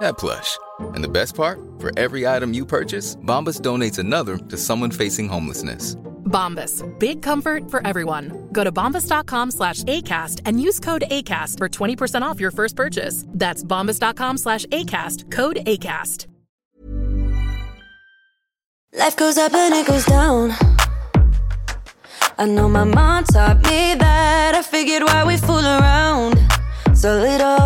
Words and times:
that 0.00 0.18
plush. 0.18 0.58
And 0.80 1.02
the 1.02 1.08
best 1.08 1.34
part? 1.34 1.58
For 1.78 1.90
every 1.98 2.26
item 2.26 2.52
you 2.52 2.66
purchase, 2.66 3.16
Bombas 3.16 3.60
donates 3.60 3.98
another 3.98 4.36
to 4.36 4.56
someone 4.56 4.90
facing 4.90 5.28
homelessness. 5.28 5.96
Bombas. 6.24 6.82
Big 6.98 7.22
comfort 7.22 7.70
for 7.70 7.86
everyone. 7.86 8.48
Go 8.52 8.64
to 8.64 8.72
bombas.com 8.72 9.50
slash 9.50 9.84
ACAST 9.84 10.40
and 10.44 10.60
use 10.60 10.80
code 10.80 11.04
ACAST 11.10 11.58
for 11.58 11.68
20% 11.68 12.22
off 12.22 12.40
your 12.40 12.50
first 12.50 12.74
purchase. 12.76 13.24
That's 13.28 13.62
bombas.com 13.62 14.38
slash 14.38 14.66
ACAST. 14.66 15.30
Code 15.30 15.56
ACAST. 15.66 16.26
Life 18.96 19.16
goes 19.16 19.38
up 19.38 19.52
and 19.52 19.74
it 19.74 19.86
goes 19.86 20.06
down. 20.06 20.52
I 22.38 22.46
know 22.46 22.68
my 22.68 22.84
mom 22.84 23.24
taught 23.24 23.58
me 23.58 23.94
that. 23.94 24.54
I 24.54 24.62
figured 24.62 25.02
why 25.02 25.24
we 25.24 25.36
fool 25.36 25.64
around 25.64 26.38
so 26.94 27.18
little 27.18 27.63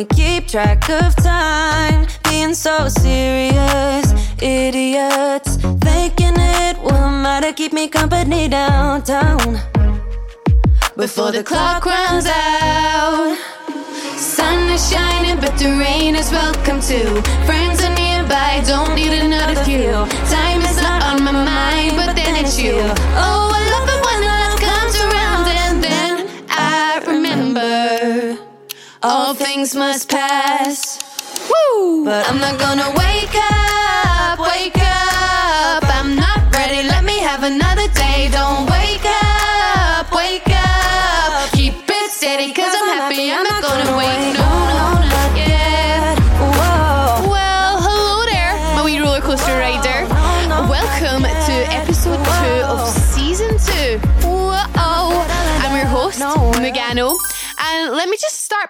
we 0.00 0.06
keep 0.06 0.48
track 0.48 0.88
of 0.88 1.14
time. 1.16 2.06
Being 2.24 2.54
so 2.54 2.88
serious, 2.88 4.06
idiots. 4.40 5.56
Thinking 5.88 6.36
it 6.38 6.78
will 6.80 7.10
matter, 7.24 7.52
keep 7.52 7.72
me 7.72 7.86
company 7.88 8.48
downtown. 8.48 9.60
Before 10.96 11.32
the 11.32 11.42
clock 11.42 11.84
runs 11.84 12.26
out. 12.26 13.36
Sun 14.16 14.70
is 14.70 14.90
shining, 14.90 15.38
but 15.38 15.58
the 15.58 15.70
rain 15.84 16.14
is 16.14 16.30
welcome 16.30 16.80
too. 16.80 17.20
Friends 17.44 17.82
are 17.82 17.94
nearby, 17.94 18.62
don't 18.66 18.94
need 18.94 19.12
another 19.12 19.56
few. 19.64 19.92
Time 20.36 20.62
is 20.62 20.76
not 20.80 21.02
on 21.02 21.22
my 21.22 21.32
mind, 21.32 21.96
but 21.96 22.16
then 22.16 22.36
it's 22.42 22.58
you. 22.58 22.80
Oh, 23.24 23.49
all 29.02 29.34
things 29.34 29.74
must 29.74 30.08
pass. 30.08 30.98
Woo! 31.48 32.04
But 32.04 32.28
I'm 32.28 32.38
not 32.38 32.58
gonna 32.58 32.90
wake 32.90 33.34
up, 33.34 33.59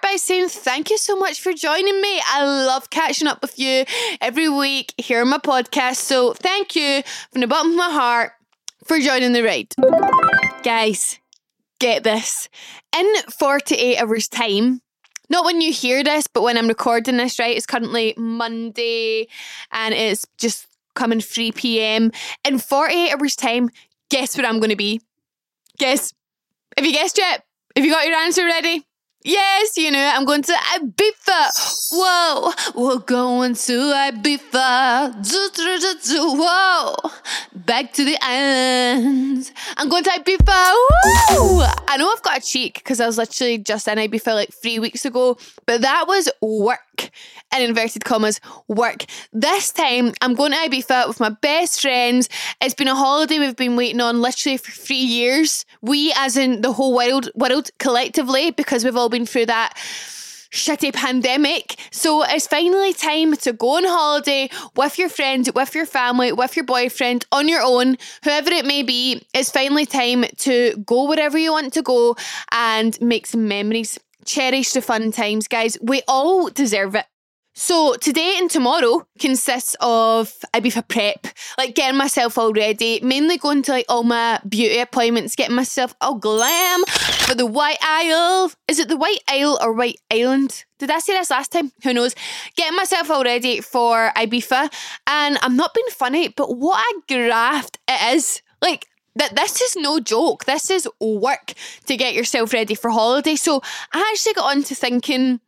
by 0.01 0.15
saying 0.15 0.49
thank 0.49 0.89
you 0.89 0.97
so 0.97 1.15
much 1.15 1.41
for 1.41 1.53
joining 1.53 2.01
me. 2.01 2.21
I 2.25 2.43
love 2.43 2.89
catching 2.89 3.27
up 3.27 3.41
with 3.41 3.57
you 3.59 3.85
every 4.19 4.49
week 4.49 4.93
here 4.97 5.21
on 5.21 5.29
my 5.29 5.37
podcast. 5.37 5.97
So 5.97 6.33
thank 6.33 6.75
you 6.75 7.03
from 7.31 7.41
the 7.41 7.47
bottom 7.47 7.71
of 7.71 7.77
my 7.77 7.91
heart 7.91 8.31
for 8.85 8.99
joining 8.99 9.33
the 9.33 9.43
ride. 9.43 9.73
Guys, 10.63 11.19
get 11.79 12.03
this. 12.03 12.49
In 12.97 13.13
48 13.37 13.97
hours' 13.97 14.27
time, 14.27 14.81
not 15.29 15.45
when 15.45 15.61
you 15.61 15.71
hear 15.71 16.03
this, 16.03 16.27
but 16.27 16.43
when 16.43 16.57
I'm 16.57 16.67
recording 16.67 17.17
this, 17.17 17.39
right? 17.39 17.55
It's 17.55 17.65
currently 17.65 18.13
Monday 18.17 19.27
and 19.71 19.93
it's 19.93 20.25
just 20.37 20.67
coming 20.93 21.21
3 21.21 21.53
p.m. 21.53 22.11
In 22.43 22.59
48 22.59 23.13
hours' 23.13 23.35
time, 23.35 23.69
guess 24.09 24.37
where 24.37 24.45
I'm 24.45 24.59
going 24.59 24.71
to 24.71 24.75
be? 24.75 25.01
Guess. 25.77 26.13
Have 26.77 26.85
you 26.85 26.91
guessed 26.93 27.17
yet? 27.17 27.43
Have 27.75 27.85
you 27.85 27.91
got 27.91 28.05
your 28.05 28.17
answer 28.17 28.45
ready? 28.45 28.85
Yes, 29.23 29.77
you 29.77 29.91
know, 29.91 30.11
I'm 30.15 30.25
going 30.25 30.41
to 30.41 30.51
Ibiza. 30.51 31.91
Whoa, 31.93 32.51
we're 32.73 32.97
going 32.97 33.53
to 33.53 33.71
Ibiza. 33.71 35.29
Do, 35.29 35.49
do, 35.53 35.79
do, 35.79 35.93
do, 36.03 36.41
whoa, 36.41 36.95
back 37.53 37.93
to 37.93 38.03
the 38.03 38.17
islands. 38.19 39.51
I'm 39.77 39.89
going 39.89 40.03
to 40.05 40.09
Ibiza. 40.09 40.73
Woo! 41.37 41.61
I 41.87 41.97
know 41.97 42.11
I've 42.11 42.23
got 42.23 42.39
a 42.39 42.41
cheek 42.41 42.75
because 42.75 42.99
I 42.99 43.05
was 43.05 43.19
literally 43.19 43.59
just 43.59 43.87
in 43.87 43.99
Ibiza 43.99 44.33
like 44.33 44.51
three 44.53 44.79
weeks 44.79 45.05
ago, 45.05 45.37
but 45.67 45.81
that 45.81 46.05
was 46.07 46.27
work. 46.41 46.79
In 47.53 47.61
inverted 47.61 48.05
commas, 48.05 48.39
work. 48.69 49.05
This 49.33 49.71
time, 49.71 50.13
I'm 50.21 50.35
going 50.35 50.51
to 50.51 50.57
Ibiza 50.57 51.07
with 51.07 51.19
my 51.19 51.29
best 51.29 51.81
friends. 51.81 52.29
It's 52.61 52.73
been 52.73 52.87
a 52.87 52.95
holiday 52.95 53.39
we've 53.39 53.57
been 53.57 53.75
waiting 53.75 53.99
on 53.99 54.21
literally 54.21 54.57
for 54.57 54.71
three 54.71 54.95
years. 54.95 55.65
We, 55.81 56.13
as 56.15 56.37
in 56.37 56.61
the 56.61 56.71
whole 56.71 56.95
world, 56.95 57.29
world 57.35 57.69
collectively, 57.77 58.51
because 58.51 58.85
we've 58.85 58.95
all 58.95 59.09
been 59.09 59.25
through 59.25 59.47
that 59.47 59.77
shitty 60.51 60.93
pandemic. 60.93 61.77
So 61.91 62.23
it's 62.23 62.47
finally 62.47 62.93
time 62.93 63.35
to 63.37 63.53
go 63.53 63.77
on 63.77 63.85
holiday 63.85 64.49
with 64.75 64.97
your 64.97 65.09
friend, 65.09 65.49
with 65.55 65.73
your 65.73 65.85
family, 65.85 66.31
with 66.31 66.55
your 66.55 66.65
boyfriend, 66.65 67.25
on 67.31 67.47
your 67.47 67.61
own, 67.61 67.97
whoever 68.23 68.51
it 68.51 68.65
may 68.65 68.83
be. 68.83 69.25
It's 69.33 69.49
finally 69.49 69.85
time 69.85 70.25
to 70.37 70.77
go 70.85 71.07
wherever 71.07 71.37
you 71.37 71.51
want 71.51 71.73
to 71.73 71.81
go 71.81 72.15
and 72.51 72.99
make 73.01 73.27
some 73.27 73.47
memories. 73.47 73.97
Cherish 74.25 74.71
the 74.73 74.81
fun 74.81 75.11
times, 75.11 75.47
guys. 75.47 75.77
We 75.81 76.01
all 76.07 76.49
deserve 76.49 76.95
it. 76.95 77.05
So 77.53 77.95
today 77.95 78.35
and 78.37 78.49
tomorrow 78.49 79.05
consists 79.19 79.75
of 79.81 80.33
Ibiza 80.53 80.87
prep, 80.87 81.27
like 81.57 81.75
getting 81.75 81.97
myself 81.97 82.37
all 82.37 82.53
ready, 82.53 83.01
mainly 83.03 83.37
going 83.37 83.61
to 83.63 83.71
like 83.73 83.85
all 83.89 84.03
my 84.03 84.39
beauty 84.47 84.79
appointments, 84.79 85.35
getting 85.35 85.55
myself 85.55 85.93
all 85.99 86.15
glam 86.15 86.85
for 86.85 87.35
the 87.35 87.45
White 87.45 87.77
Isle. 87.81 88.53
Is 88.69 88.79
it 88.79 88.87
the 88.87 88.95
White 88.95 89.19
Isle 89.27 89.59
or 89.61 89.73
White 89.73 89.99
Island? 90.09 90.63
Did 90.79 90.91
I 90.91 90.99
say 90.99 91.13
this 91.13 91.29
last 91.29 91.51
time? 91.51 91.73
Who 91.83 91.93
knows? 91.93 92.15
Getting 92.55 92.77
myself 92.77 93.11
all 93.11 93.25
ready 93.25 93.59
for 93.59 94.13
Ibiza, 94.15 94.71
and 95.07 95.37
I'm 95.41 95.57
not 95.57 95.73
being 95.73 95.87
funny, 95.89 96.29
but 96.29 96.57
what 96.57 96.79
a 96.79 97.13
graft 97.13 97.79
it 97.89 98.15
is. 98.15 98.41
Like 98.61 98.87
that 99.15 99.35
this 99.35 99.61
is 99.61 99.75
no 99.75 99.99
joke. 99.99 100.45
This 100.45 100.69
is 100.69 100.87
work 100.99 101.53
to 101.85 101.97
get 101.97 102.13
yourself 102.13 102.53
ready 102.53 102.75
for 102.75 102.89
holiday. 102.89 103.35
So 103.35 103.61
I 103.93 104.09
actually 104.11 104.33
got 104.33 104.55
on 104.55 104.63
to 104.63 104.75
thinking 104.75 105.39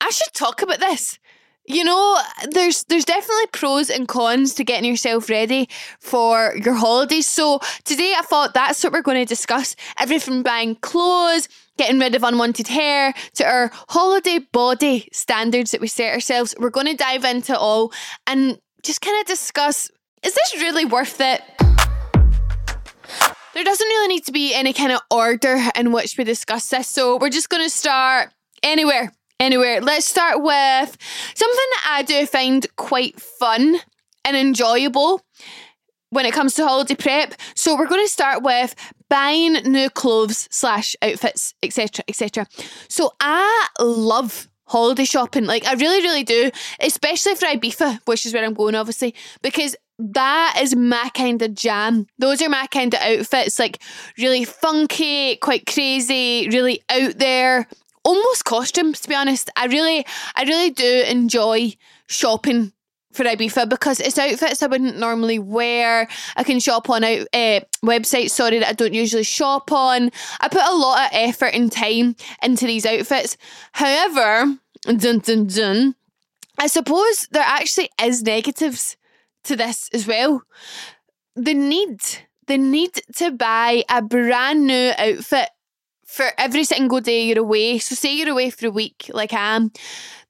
I 0.00 0.10
should 0.10 0.32
talk 0.34 0.62
about 0.62 0.80
this. 0.80 1.18
You 1.64 1.84
know, 1.84 2.18
there's 2.50 2.82
there's 2.84 3.04
definitely 3.04 3.46
pros 3.52 3.88
and 3.88 4.08
cons 4.08 4.54
to 4.54 4.64
getting 4.64 4.90
yourself 4.90 5.30
ready 5.30 5.68
for 6.00 6.54
your 6.56 6.74
holidays. 6.74 7.28
So 7.28 7.60
today 7.84 8.14
I 8.18 8.22
thought 8.22 8.52
that's 8.52 8.82
what 8.82 8.92
we're 8.92 9.02
going 9.02 9.20
to 9.20 9.24
discuss. 9.24 9.76
Everything 9.96 10.34
from 10.34 10.42
buying 10.42 10.74
clothes, 10.76 11.48
getting 11.78 12.00
rid 12.00 12.16
of 12.16 12.24
unwanted 12.24 12.66
hair, 12.66 13.14
to 13.34 13.44
our 13.44 13.70
holiday 13.90 14.40
body 14.50 15.08
standards 15.12 15.70
that 15.70 15.80
we 15.80 15.86
set 15.86 16.12
ourselves. 16.12 16.52
We're 16.58 16.70
going 16.70 16.88
to 16.88 16.96
dive 16.96 17.24
into 17.24 17.56
all 17.56 17.92
and 18.26 18.58
just 18.82 19.00
kind 19.00 19.20
of 19.20 19.26
discuss 19.26 19.88
is 20.24 20.34
this 20.34 20.54
really 20.56 20.84
worth 20.84 21.20
it? 21.20 21.42
There 23.54 23.64
doesn't 23.64 23.86
really 23.86 24.08
need 24.08 24.24
to 24.24 24.32
be 24.32 24.54
any 24.54 24.72
kind 24.72 24.92
of 24.92 25.00
order 25.10 25.58
in 25.76 25.92
which 25.92 26.16
we 26.16 26.24
discuss 26.24 26.70
this. 26.70 26.88
So 26.88 27.18
we're 27.18 27.30
just 27.30 27.50
going 27.50 27.62
to 27.62 27.70
start 27.70 28.30
anywhere. 28.62 29.12
Anywhere. 29.38 29.80
Let's 29.80 30.06
start 30.06 30.42
with 30.42 30.96
something 31.34 31.68
that 31.74 31.88
I 31.90 32.02
do 32.06 32.26
find 32.26 32.66
quite 32.76 33.20
fun 33.20 33.76
and 34.24 34.36
enjoyable 34.36 35.20
when 36.10 36.26
it 36.26 36.32
comes 36.32 36.54
to 36.54 36.66
holiday 36.66 36.94
prep. 36.94 37.34
So 37.54 37.76
we're 37.76 37.88
going 37.88 38.04
to 38.04 38.10
start 38.10 38.42
with 38.42 38.74
buying 39.10 39.54
new 39.64 39.90
clothes 39.90 40.48
slash 40.50 40.94
outfits, 41.02 41.54
etc., 41.62 42.04
etc. 42.08 42.46
So 42.88 43.12
I 43.20 43.68
love 43.80 44.48
holiday 44.66 45.04
shopping. 45.04 45.44
Like 45.44 45.66
I 45.66 45.74
really, 45.74 46.00
really 46.00 46.24
do, 46.24 46.50
especially 46.80 47.34
for 47.34 47.46
Ibiza, 47.46 48.00
which 48.06 48.24
is 48.24 48.32
where 48.32 48.44
I'm 48.44 48.54
going, 48.54 48.74
obviously, 48.74 49.14
because 49.42 49.76
that 50.02 50.58
is 50.60 50.74
my 50.74 51.10
kind 51.14 51.40
of 51.42 51.54
jam. 51.54 52.06
Those 52.18 52.42
are 52.42 52.48
my 52.48 52.66
kind 52.66 52.92
of 52.94 53.00
outfits, 53.00 53.58
like 53.58 53.82
really 54.18 54.44
funky, 54.44 55.36
quite 55.36 55.66
crazy, 55.66 56.48
really 56.50 56.82
out 56.90 57.18
there, 57.18 57.68
almost 58.04 58.44
costumes. 58.44 59.00
To 59.00 59.08
be 59.08 59.14
honest, 59.14 59.50
I 59.56 59.66
really, 59.66 60.04
I 60.34 60.42
really 60.44 60.70
do 60.70 61.04
enjoy 61.06 61.74
shopping 62.08 62.72
for 63.12 63.24
Ibiza 63.24 63.68
because 63.68 64.00
it's 64.00 64.18
outfits 64.18 64.62
I 64.62 64.66
wouldn't 64.66 64.98
normally 64.98 65.38
wear. 65.38 66.08
I 66.36 66.44
can 66.44 66.60
shop 66.60 66.90
on 66.90 67.04
out 67.04 67.26
uh, 67.32 67.60
websites, 67.84 68.30
sorry, 68.30 68.58
that 68.58 68.68
I 68.68 68.72
don't 68.72 68.94
usually 68.94 69.22
shop 69.22 69.70
on. 69.70 70.10
I 70.40 70.48
put 70.48 70.62
a 70.62 70.74
lot 70.74 71.06
of 71.06 71.10
effort 71.12 71.54
and 71.54 71.70
time 71.70 72.16
into 72.42 72.66
these 72.66 72.86
outfits. 72.86 73.36
However, 73.72 74.56
dun 74.84 75.18
dun 75.18 75.46
dun, 75.46 75.94
I 76.58 76.66
suppose 76.66 77.28
there 77.30 77.44
actually 77.46 77.90
is 78.02 78.22
negatives 78.22 78.96
to 79.44 79.56
this 79.56 79.88
as 79.92 80.06
well. 80.06 80.42
The 81.34 81.54
need, 81.54 82.00
the 82.46 82.58
need 82.58 83.00
to 83.16 83.30
buy 83.30 83.84
a 83.88 84.02
brand 84.02 84.66
new 84.66 84.92
outfit 84.98 85.48
for 86.06 86.26
every 86.36 86.64
single 86.64 87.00
day 87.00 87.26
you're 87.26 87.38
away. 87.38 87.78
So 87.78 87.94
say 87.94 88.14
you're 88.14 88.28
away 88.28 88.50
for 88.50 88.66
a 88.66 88.70
week, 88.70 89.10
like 89.12 89.32
I 89.32 89.56
am. 89.56 89.72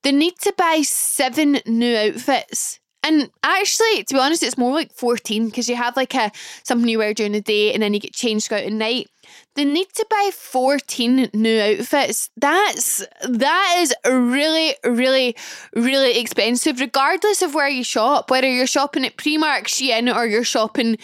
The 0.02 0.12
need 0.12 0.38
to 0.42 0.54
buy 0.56 0.82
seven 0.82 1.58
new 1.66 1.96
outfits. 1.96 2.78
And 3.04 3.30
actually, 3.42 4.04
to 4.04 4.14
be 4.14 4.20
honest, 4.20 4.44
it's 4.44 4.56
more 4.56 4.72
like 4.72 4.92
14 4.92 5.46
because 5.46 5.68
you 5.68 5.74
have 5.74 5.96
like 5.96 6.14
a 6.14 6.30
something 6.62 6.88
you 6.88 6.98
wear 6.98 7.14
during 7.14 7.32
the 7.32 7.40
day 7.40 7.72
and 7.72 7.82
then 7.82 7.94
you 7.94 8.00
get 8.00 8.12
changed 8.12 8.52
out 8.52 8.60
at 8.62 8.72
night. 8.72 9.08
The 9.55 9.64
need 9.64 9.88
to 9.94 10.06
buy 10.08 10.31
14 10.32 11.31
new 11.34 11.61
outfits, 11.61 12.31
that's 12.37 13.05
that 13.29 13.76
is 13.79 13.94
really, 14.06 14.75
really, 14.84 15.37
really 15.75 16.19
expensive, 16.19 16.81
regardless 16.81 17.43
of 17.43 17.55
where 17.55 17.69
you 17.69 17.84
shop, 17.84 18.31
whether 18.31 18.50
you're 18.50 18.67
shopping 18.67 19.05
at 19.05 19.17
Primark, 19.17 19.64
Shein, 19.64 20.14
or 20.14 20.26
you're 20.26 20.44
shopping 20.44 20.96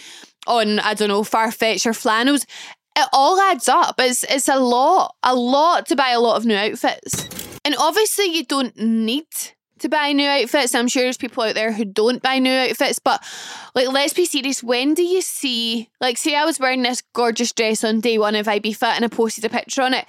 on, 0.47 0.79
I 0.79 0.93
don't 0.93 1.09
know, 1.09 1.21
Farfetch 1.21 1.85
or 1.85 1.93
flannels. 1.93 2.45
It 2.95 3.07
all 3.13 3.39
adds 3.39 3.69
up. 3.69 3.95
It's 3.99 4.23
it's 4.23 4.47
a 4.47 4.59
lot, 4.59 5.15
a 5.23 5.35
lot 5.35 5.85
to 5.87 5.95
buy 5.95 6.09
a 6.09 6.19
lot 6.19 6.37
of 6.37 6.45
new 6.45 6.55
outfits. 6.55 7.29
And 7.63 7.75
obviously 7.77 8.25
you 8.25 8.45
don't 8.45 8.75
need 8.77 9.25
to 9.79 9.89
buy 9.89 10.11
new 10.11 10.27
outfits. 10.27 10.75
I'm 10.75 10.87
sure 10.87 11.03
there's 11.03 11.17
people 11.17 11.43
out 11.43 11.55
there 11.55 11.71
who 11.71 11.85
don't 11.85 12.21
buy 12.21 12.39
new 12.39 12.51
outfits, 12.51 12.99
but 12.99 13.23
like, 13.75 13.89
let's 13.89 14.13
be 14.13 14.25
serious. 14.25 14.63
When 14.63 14.93
do 14.93 15.03
you 15.03 15.21
see, 15.21 15.89
like, 15.99 16.17
say 16.17 16.35
I 16.35 16.45
was 16.45 16.59
wearing 16.59 16.83
this 16.83 17.01
gorgeous 17.13 17.51
dress 17.51 17.83
on 17.83 17.99
day 18.01 18.17
one 18.17 18.35
of 18.35 18.47
Ibiza 18.47 18.83
and 18.83 19.05
I 19.05 19.07
posted 19.07 19.45
a 19.45 19.49
picture 19.49 19.81
on 19.81 19.93
it. 19.93 20.05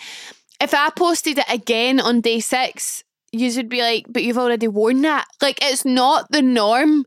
If 0.60 0.74
I 0.74 0.90
posted 0.90 1.38
it 1.38 1.46
again 1.48 2.00
on 2.00 2.20
day 2.20 2.40
six, 2.40 3.04
you 3.32 3.54
would 3.56 3.68
be 3.68 3.80
like, 3.80 4.06
but 4.08 4.22
you've 4.22 4.38
already 4.38 4.68
worn 4.68 5.02
that. 5.02 5.26
Like, 5.40 5.58
it's 5.62 5.84
not 5.84 6.30
the 6.30 6.42
norm 6.42 7.06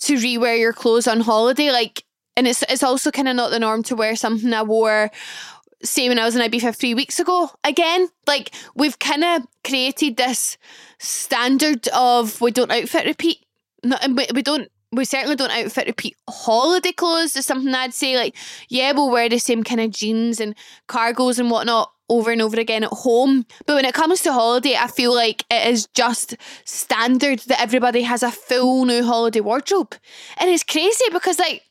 to 0.00 0.14
rewear 0.14 0.58
your 0.58 0.72
clothes 0.72 1.06
on 1.06 1.20
holiday. 1.20 1.70
Like, 1.70 2.04
and 2.36 2.46
it's 2.46 2.62
it's 2.68 2.82
also 2.82 3.10
kind 3.10 3.28
of 3.28 3.36
not 3.36 3.50
the 3.50 3.58
norm 3.58 3.82
to 3.84 3.96
wear 3.96 4.16
something 4.16 4.52
I 4.52 4.62
wore 4.62 5.10
say 5.84 6.08
when 6.08 6.18
I 6.18 6.24
was 6.24 6.36
in 6.36 6.42
Ibiza 6.42 6.76
three 6.76 6.94
weeks 6.94 7.18
ago. 7.18 7.50
Again, 7.64 8.08
like 8.26 8.54
we've 8.74 8.98
kind 8.98 9.24
of 9.24 9.42
created 9.64 10.16
this 10.16 10.58
standard 10.98 11.88
of 11.88 12.40
we 12.40 12.50
don't 12.50 12.70
outfit 12.70 13.06
repeat. 13.06 13.38
No, 13.84 13.96
and 14.00 14.16
we, 14.16 14.26
we 14.34 14.42
don't. 14.42 14.70
We 14.94 15.06
certainly 15.06 15.36
don't 15.36 15.50
outfit 15.50 15.86
repeat 15.86 16.16
holiday 16.28 16.92
clothes. 16.92 17.34
Is 17.36 17.46
something 17.46 17.74
I'd 17.74 17.94
say 17.94 18.16
like, 18.16 18.36
yeah, 18.68 18.92
we'll 18.92 19.10
wear 19.10 19.28
the 19.28 19.38
same 19.38 19.64
kind 19.64 19.80
of 19.80 19.90
jeans 19.90 20.38
and 20.38 20.54
cargos 20.88 21.38
and 21.38 21.50
whatnot 21.50 21.90
over 22.08 22.30
and 22.30 22.42
over 22.42 22.60
again 22.60 22.84
at 22.84 22.90
home. 22.90 23.46
But 23.66 23.76
when 23.76 23.86
it 23.86 23.94
comes 23.94 24.20
to 24.22 24.32
holiday, 24.32 24.76
I 24.76 24.88
feel 24.88 25.14
like 25.14 25.44
it 25.50 25.66
is 25.66 25.86
just 25.94 26.36
standard 26.66 27.38
that 27.40 27.60
everybody 27.60 28.02
has 28.02 28.22
a 28.22 28.30
full 28.30 28.84
new 28.84 29.02
holiday 29.02 29.40
wardrobe, 29.40 29.94
and 30.38 30.50
it's 30.50 30.62
crazy 30.62 31.06
because 31.10 31.38
like 31.38 31.62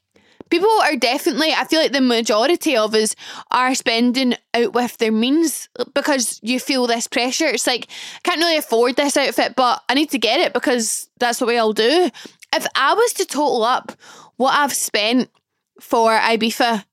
people 0.51 0.69
are 0.83 0.95
definitely 0.95 1.51
i 1.53 1.63
feel 1.63 1.79
like 1.79 1.93
the 1.93 2.01
majority 2.01 2.77
of 2.77 2.93
us 2.93 3.15
are 3.49 3.73
spending 3.73 4.35
out 4.53 4.73
with 4.73 4.97
their 4.97 5.11
means 5.11 5.69
because 5.95 6.39
you 6.43 6.59
feel 6.59 6.85
this 6.85 7.07
pressure. 7.07 7.47
It's 7.47 7.65
like 7.65 7.87
i 8.17 8.19
can't 8.23 8.39
really 8.39 8.57
afford 8.57 8.97
this 8.97 9.17
outfit 9.17 9.55
but 9.55 9.81
i 9.89 9.95
need 9.95 10.11
to 10.11 10.19
get 10.19 10.39
it 10.39 10.53
because 10.53 11.09
that's 11.17 11.41
what 11.41 11.47
we 11.47 11.57
all 11.57 11.73
do. 11.73 12.11
If 12.53 12.67
i 12.75 12.93
was 12.93 13.13
to 13.13 13.25
total 13.25 13.63
up 13.63 13.93
what 14.35 14.53
i've 14.53 14.73
spent 14.73 15.29
for 15.79 16.11
ibiza 16.11 16.85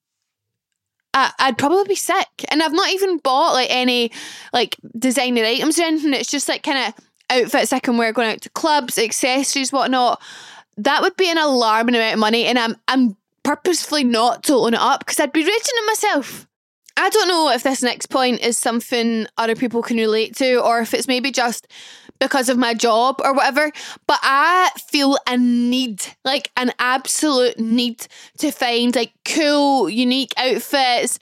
I, 1.14 1.32
I'd 1.38 1.58
probably 1.58 1.84
be 1.84 1.94
sick. 1.96 2.28
And 2.49 2.62
i've 2.62 2.72
not 2.72 2.90
even 2.90 3.19
bought 3.19 3.52
like 3.52 3.69
any 3.70 4.12
like 4.52 4.76
designer 4.96 5.43
items 5.43 5.78
or 5.78 5.82
anything. 5.82 6.14
It's 6.14 6.31
just 6.31 6.49
like 6.49 6.62
kind 6.62 6.78
of 6.78 7.04
outfits 7.31 7.75
i 7.75 7.78
can 7.78 7.99
wear 7.99 8.12
going 8.12 8.31
out 8.31 8.40
to 8.43 8.50
clubs 8.50 8.99
accessories 8.99 9.72
whatnot. 9.72 10.22
That 10.76 11.02
would 11.02 11.16
be 11.16 11.31
an 11.31 11.38
alarming 11.38 11.96
amount 11.96 12.14
of 12.14 12.20
money 12.20 12.44
and 12.46 12.58
i'm 12.58 12.76
i'm 12.87 13.16
purposefully 13.49 14.05
not 14.05 14.43
to 14.43 14.53
own 14.53 14.75
it 14.75 14.81
up 14.81 15.00
because 15.00 15.19
I'd 15.19 15.33
be 15.33 15.41
raging 15.41 15.55
at 15.55 15.87
myself. 15.87 16.47
I 16.99 17.09
don't 17.09 17.29
know 17.29 17.49
if 17.49 17.62
this 17.62 17.83
next 17.83 18.11
point 18.11 18.41
is 18.41 18.59
something 18.59 19.27
other 19.39 19.56
people 19.56 19.81
can 19.81 19.97
relate 19.97 20.37
to 20.37 20.62
or 20.62 20.81
if 20.81 20.93
it's 20.93 21.09
maybe 21.09 21.31
just 21.31 21.67
because 22.21 22.50
of 22.50 22.59
my 22.59 22.75
job 22.75 23.23
or 23.25 23.33
whatever, 23.33 23.73
but 24.06 24.19
I 24.23 24.71
feel 24.91 25.17
a 25.27 25.39
need, 25.39 26.05
like 26.27 26.50
an 26.59 26.73
absolute 26.79 27.59
need 27.59 28.06
to 28.37 28.50
find 28.50 28.95
like 28.95 29.15
cool, 29.25 29.89
unique 29.89 30.35
outfits 30.37 31.19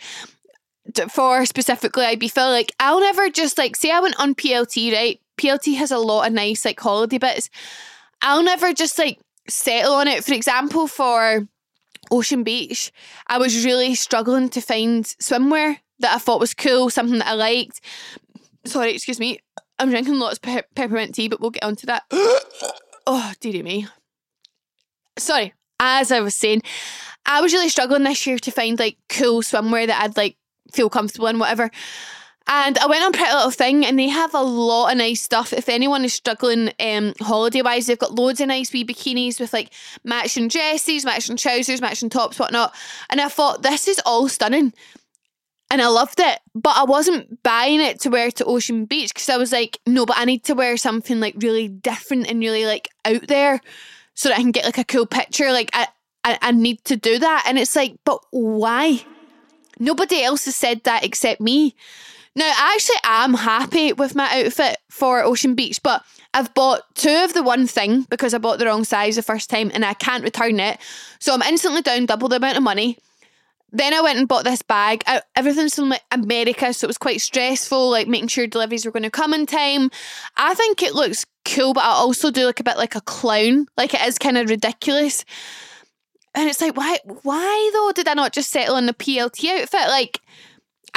for 1.08 1.46
specifically 1.46 2.06
Ibiza. 2.06 2.50
Like 2.50 2.72
I'll 2.80 2.98
never 2.98 3.30
just 3.30 3.56
like 3.56 3.76
say 3.76 3.92
I 3.92 4.00
went 4.00 4.18
on 4.18 4.34
PLT, 4.34 4.92
right? 4.92 5.20
PLT 5.38 5.76
has 5.76 5.92
a 5.92 5.98
lot 5.98 6.26
of 6.26 6.32
nice 6.32 6.64
like 6.64 6.80
holiday 6.80 7.18
bits. 7.18 7.50
I'll 8.20 8.42
never 8.42 8.72
just 8.72 8.98
like 8.98 9.20
settle 9.48 9.92
on 9.92 10.08
it. 10.08 10.24
For 10.24 10.34
example, 10.34 10.88
for 10.88 11.46
Ocean 12.10 12.42
Beach, 12.42 12.92
I 13.26 13.38
was 13.38 13.64
really 13.64 13.94
struggling 13.94 14.48
to 14.50 14.60
find 14.60 15.04
swimwear 15.04 15.78
that 16.00 16.14
I 16.14 16.18
thought 16.18 16.40
was 16.40 16.54
cool, 16.54 16.90
something 16.90 17.18
that 17.18 17.28
I 17.28 17.34
liked. 17.34 17.80
Sorry, 18.64 18.94
excuse 18.94 19.20
me. 19.20 19.38
I'm 19.78 19.90
drinking 19.90 20.18
lots 20.18 20.36
of 20.36 20.42
pe- 20.42 20.62
peppermint 20.74 21.14
tea, 21.14 21.28
but 21.28 21.40
we'll 21.40 21.50
get 21.50 21.64
onto 21.64 21.86
that. 21.86 22.04
oh, 23.06 23.32
dearie 23.40 23.62
me. 23.62 23.86
Sorry. 25.18 25.54
As 25.78 26.10
I 26.10 26.20
was 26.20 26.34
saying, 26.34 26.62
I 27.26 27.40
was 27.40 27.52
really 27.52 27.68
struggling 27.68 28.04
this 28.04 28.26
year 28.26 28.38
to 28.38 28.50
find 28.50 28.78
like 28.78 28.96
cool 29.08 29.42
swimwear 29.42 29.86
that 29.86 30.02
I'd 30.02 30.16
like 30.16 30.36
feel 30.72 30.88
comfortable 30.88 31.26
in, 31.28 31.38
whatever. 31.38 31.70
And 32.48 32.78
I 32.78 32.86
went 32.86 33.02
on 33.02 33.12
Pretty 33.12 33.32
Little 33.32 33.50
Thing 33.50 33.84
and 33.84 33.98
they 33.98 34.08
have 34.08 34.32
a 34.32 34.42
lot 34.42 34.92
of 34.92 34.98
nice 34.98 35.20
stuff. 35.20 35.52
If 35.52 35.68
anyone 35.68 36.04
is 36.04 36.14
struggling 36.14 36.72
um, 36.78 37.12
holiday 37.20 37.60
wise, 37.60 37.86
they've 37.86 37.98
got 37.98 38.14
loads 38.14 38.40
of 38.40 38.46
nice 38.48 38.72
wee 38.72 38.84
bikinis 38.84 39.40
with 39.40 39.52
like 39.52 39.72
matching 40.04 40.46
dresses, 40.46 41.04
matching 41.04 41.36
trousers, 41.36 41.80
matching 41.80 42.08
tops, 42.08 42.38
whatnot. 42.38 42.72
And 43.10 43.20
I 43.20 43.28
thought, 43.28 43.62
this 43.62 43.88
is 43.88 44.00
all 44.06 44.28
stunning. 44.28 44.72
And 45.70 45.82
I 45.82 45.88
loved 45.88 46.20
it. 46.20 46.38
But 46.54 46.76
I 46.76 46.84
wasn't 46.84 47.42
buying 47.42 47.80
it 47.80 47.98
to 48.00 48.10
wear 48.10 48.30
to 48.30 48.44
Ocean 48.44 48.84
Beach 48.84 49.12
because 49.12 49.28
I 49.28 49.36
was 49.38 49.50
like, 49.50 49.80
no, 49.84 50.06
but 50.06 50.16
I 50.16 50.24
need 50.24 50.44
to 50.44 50.54
wear 50.54 50.76
something 50.76 51.18
like 51.18 51.34
really 51.38 51.66
different 51.66 52.30
and 52.30 52.38
really 52.38 52.64
like 52.64 52.88
out 53.04 53.26
there 53.26 53.60
so 54.14 54.28
that 54.28 54.38
I 54.38 54.42
can 54.42 54.52
get 54.52 54.64
like 54.64 54.78
a 54.78 54.84
cool 54.84 55.06
picture. 55.06 55.50
Like, 55.50 55.70
I, 55.72 55.88
I, 56.22 56.38
I 56.40 56.52
need 56.52 56.84
to 56.84 56.96
do 56.96 57.18
that. 57.18 57.44
And 57.48 57.58
it's 57.58 57.74
like, 57.74 57.96
but 58.04 58.20
why? 58.30 59.04
Nobody 59.80 60.22
else 60.22 60.44
has 60.44 60.54
said 60.54 60.84
that 60.84 61.04
except 61.04 61.40
me. 61.40 61.74
Now, 62.36 62.52
I 62.54 62.74
actually 62.74 63.00
am 63.02 63.32
happy 63.32 63.94
with 63.94 64.14
my 64.14 64.44
outfit 64.44 64.76
for 64.90 65.24
Ocean 65.24 65.54
Beach, 65.54 65.82
but 65.82 66.04
I've 66.34 66.52
bought 66.52 66.82
two 66.94 67.24
of 67.24 67.32
the 67.32 67.42
one 67.42 67.66
thing 67.66 68.02
because 68.10 68.34
I 68.34 68.38
bought 68.38 68.58
the 68.58 68.66
wrong 68.66 68.84
size 68.84 69.16
the 69.16 69.22
first 69.22 69.48
time 69.48 69.70
and 69.72 69.86
I 69.86 69.94
can't 69.94 70.22
return 70.22 70.60
it. 70.60 70.78
So 71.18 71.32
I'm 71.32 71.40
instantly 71.40 71.80
down 71.80 72.04
double 72.04 72.28
the 72.28 72.36
amount 72.36 72.58
of 72.58 72.62
money. 72.62 72.98
Then 73.72 73.94
I 73.94 74.02
went 74.02 74.18
and 74.18 74.28
bought 74.28 74.44
this 74.44 74.60
bag. 74.60 75.02
I, 75.06 75.22
everything's 75.34 75.74
from 75.74 75.88
like 75.88 76.02
America, 76.12 76.74
so 76.74 76.84
it 76.84 76.88
was 76.88 76.98
quite 76.98 77.22
stressful, 77.22 77.90
like 77.90 78.06
making 78.06 78.28
sure 78.28 78.46
deliveries 78.46 78.84
were 78.84 78.92
going 78.92 79.02
to 79.02 79.10
come 79.10 79.32
in 79.32 79.46
time. 79.46 79.90
I 80.36 80.52
think 80.52 80.82
it 80.82 80.94
looks 80.94 81.24
cool, 81.46 81.72
but 81.72 81.84
I 81.84 81.92
also 81.92 82.30
do 82.30 82.44
look 82.44 82.60
a 82.60 82.64
bit 82.64 82.76
like 82.76 82.94
a 82.94 83.00
clown. 83.00 83.66
Like 83.78 83.94
it 83.94 84.02
is 84.02 84.18
kind 84.18 84.36
of 84.36 84.50
ridiculous. 84.50 85.24
And 86.34 86.50
it's 86.50 86.60
like, 86.60 86.76
why 86.76 86.98
why 87.22 87.70
though 87.72 87.92
did 87.92 88.08
I 88.08 88.14
not 88.14 88.34
just 88.34 88.50
settle 88.50 88.76
on 88.76 88.84
the 88.84 88.92
PLT 88.92 89.62
outfit? 89.62 89.88
Like 89.88 90.20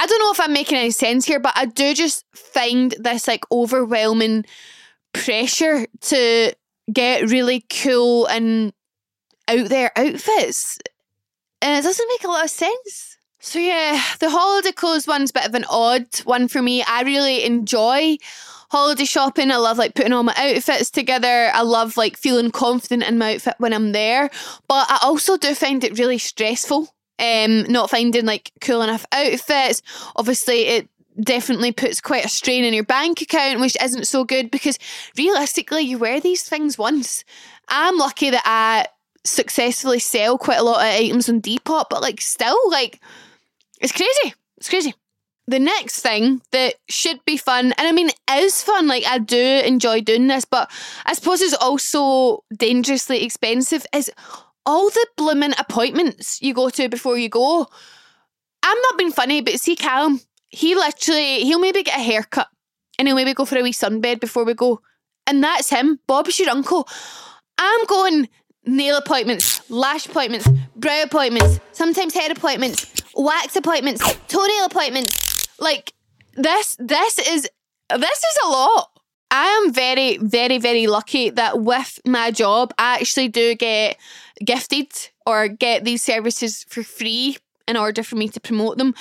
I 0.00 0.06
don't 0.06 0.18
know 0.18 0.32
if 0.32 0.40
I'm 0.40 0.54
making 0.54 0.78
any 0.78 0.92
sense 0.92 1.26
here, 1.26 1.38
but 1.38 1.52
I 1.56 1.66
do 1.66 1.92
just 1.92 2.24
find 2.34 2.94
this 2.98 3.28
like 3.28 3.44
overwhelming 3.52 4.46
pressure 5.12 5.86
to 6.00 6.52
get 6.90 7.30
really 7.30 7.66
cool 7.68 8.24
and 8.24 8.72
out 9.46 9.68
there 9.68 9.92
outfits. 9.96 10.78
And 11.60 11.78
it 11.78 11.86
doesn't 11.86 12.08
make 12.08 12.24
a 12.24 12.28
lot 12.28 12.44
of 12.44 12.50
sense. 12.50 13.18
So 13.40 13.58
yeah, 13.58 14.02
the 14.20 14.30
holiday 14.30 14.72
clothes 14.72 15.06
one's 15.06 15.30
a 15.30 15.34
bit 15.34 15.46
of 15.46 15.54
an 15.54 15.66
odd 15.68 16.06
one 16.24 16.48
for 16.48 16.62
me. 16.62 16.82
I 16.82 17.02
really 17.02 17.44
enjoy 17.44 18.16
holiday 18.70 19.04
shopping. 19.04 19.50
I 19.50 19.56
love 19.56 19.76
like 19.76 19.94
putting 19.94 20.14
all 20.14 20.22
my 20.22 20.34
outfits 20.34 20.90
together. 20.90 21.50
I 21.52 21.60
love 21.60 21.98
like 21.98 22.16
feeling 22.16 22.50
confident 22.50 23.02
in 23.02 23.18
my 23.18 23.34
outfit 23.34 23.56
when 23.58 23.74
I'm 23.74 23.92
there. 23.92 24.30
But 24.66 24.86
I 24.88 24.98
also 25.02 25.36
do 25.36 25.54
find 25.54 25.84
it 25.84 25.98
really 25.98 26.18
stressful 26.18 26.88
um, 27.20 27.70
not 27.70 27.90
finding 27.90 28.24
like 28.24 28.50
cool 28.60 28.82
enough 28.82 29.04
outfits. 29.12 29.82
Obviously, 30.16 30.62
it 30.62 30.88
definitely 31.22 31.72
puts 31.72 32.00
quite 32.00 32.24
a 32.24 32.28
strain 32.28 32.64
on 32.64 32.72
your 32.72 32.84
bank 32.84 33.20
account, 33.20 33.60
which 33.60 33.76
isn't 33.82 34.06
so 34.06 34.24
good 34.24 34.50
because 34.50 34.78
realistically, 35.18 35.82
you 35.82 35.98
wear 35.98 36.20
these 36.20 36.42
things 36.42 36.78
once. 36.78 37.24
I'm 37.68 37.98
lucky 37.98 38.30
that 38.30 38.42
I 38.44 38.86
successfully 39.24 39.98
sell 39.98 40.38
quite 40.38 40.58
a 40.58 40.62
lot 40.62 40.80
of 40.80 40.94
items 40.94 41.28
on 41.28 41.42
Depop, 41.42 41.86
but 41.90 42.00
like 42.00 42.20
still, 42.20 42.58
like 42.70 43.00
it's 43.80 43.92
crazy. 43.92 44.34
It's 44.56 44.68
crazy. 44.68 44.94
the 45.50 45.58
next 45.58 46.00
thing 46.00 46.40
that 46.52 46.76
should 46.88 47.24
be 47.24 47.36
fun, 47.36 47.72
and 47.76 47.88
I 47.88 47.92
mean, 47.92 48.10
is 48.30 48.62
fun, 48.62 48.86
like 48.86 49.04
I 49.04 49.18
do 49.18 49.36
enjoy 49.64 50.00
doing 50.00 50.28
this, 50.28 50.44
but 50.44 50.70
I 51.04 51.14
suppose 51.14 51.40
it's 51.40 51.54
also 51.54 52.44
dangerously 52.56 53.24
expensive, 53.24 53.84
is 53.92 54.10
all 54.70 54.88
the 54.88 55.06
blooming 55.16 55.52
appointments 55.58 56.40
you 56.40 56.54
go 56.54 56.70
to 56.70 56.88
before 56.88 57.18
you 57.18 57.28
go. 57.28 57.66
I'm 58.62 58.78
not 58.82 58.98
being 58.98 59.10
funny, 59.10 59.40
but 59.40 59.58
see 59.58 59.74
Callum, 59.74 60.20
he 60.48 60.76
literally, 60.76 61.40
he'll 61.40 61.58
maybe 61.58 61.82
get 61.82 61.98
a 61.98 62.02
haircut 62.02 62.46
and 62.96 63.08
he'll 63.08 63.16
maybe 63.16 63.34
go 63.34 63.44
for 63.44 63.58
a 63.58 63.62
wee 63.62 63.72
sunbed 63.72 64.20
before 64.20 64.44
we 64.44 64.54
go. 64.54 64.80
And 65.26 65.42
that's 65.42 65.70
him. 65.70 65.98
Bob's 66.06 66.38
your 66.38 66.50
uncle. 66.50 66.88
I'm 67.58 67.84
going 67.86 68.28
nail 68.64 68.96
appointments, 68.96 69.68
lash 69.70 70.06
appointments, 70.06 70.48
brow 70.76 71.02
appointments, 71.02 71.58
sometimes 71.72 72.14
hair 72.14 72.30
appointments, 72.30 72.86
wax 73.16 73.56
appointments, 73.56 74.02
toenail 74.28 74.66
appointments. 74.66 75.48
Like 75.58 75.94
this, 76.34 76.76
this 76.78 77.18
is 77.18 77.48
this 77.88 78.18
is 78.18 78.38
a 78.44 78.48
lot. 78.48 78.90
I 79.32 79.46
am 79.46 79.72
very, 79.72 80.16
very, 80.18 80.58
very 80.58 80.86
lucky 80.86 81.30
that 81.30 81.60
with 81.60 82.00
my 82.04 82.30
job, 82.30 82.72
I 82.78 82.96
actually 82.96 83.28
do 83.28 83.54
get 83.54 83.96
gifted 84.44 85.10
or 85.26 85.48
get 85.48 85.84
these 85.84 86.02
services 86.02 86.64
for 86.68 86.82
free 86.82 87.36
in 87.70 87.76
order 87.76 88.02
for 88.02 88.16
me 88.16 88.28
to 88.28 88.40
promote 88.40 88.78
them. 88.78 88.94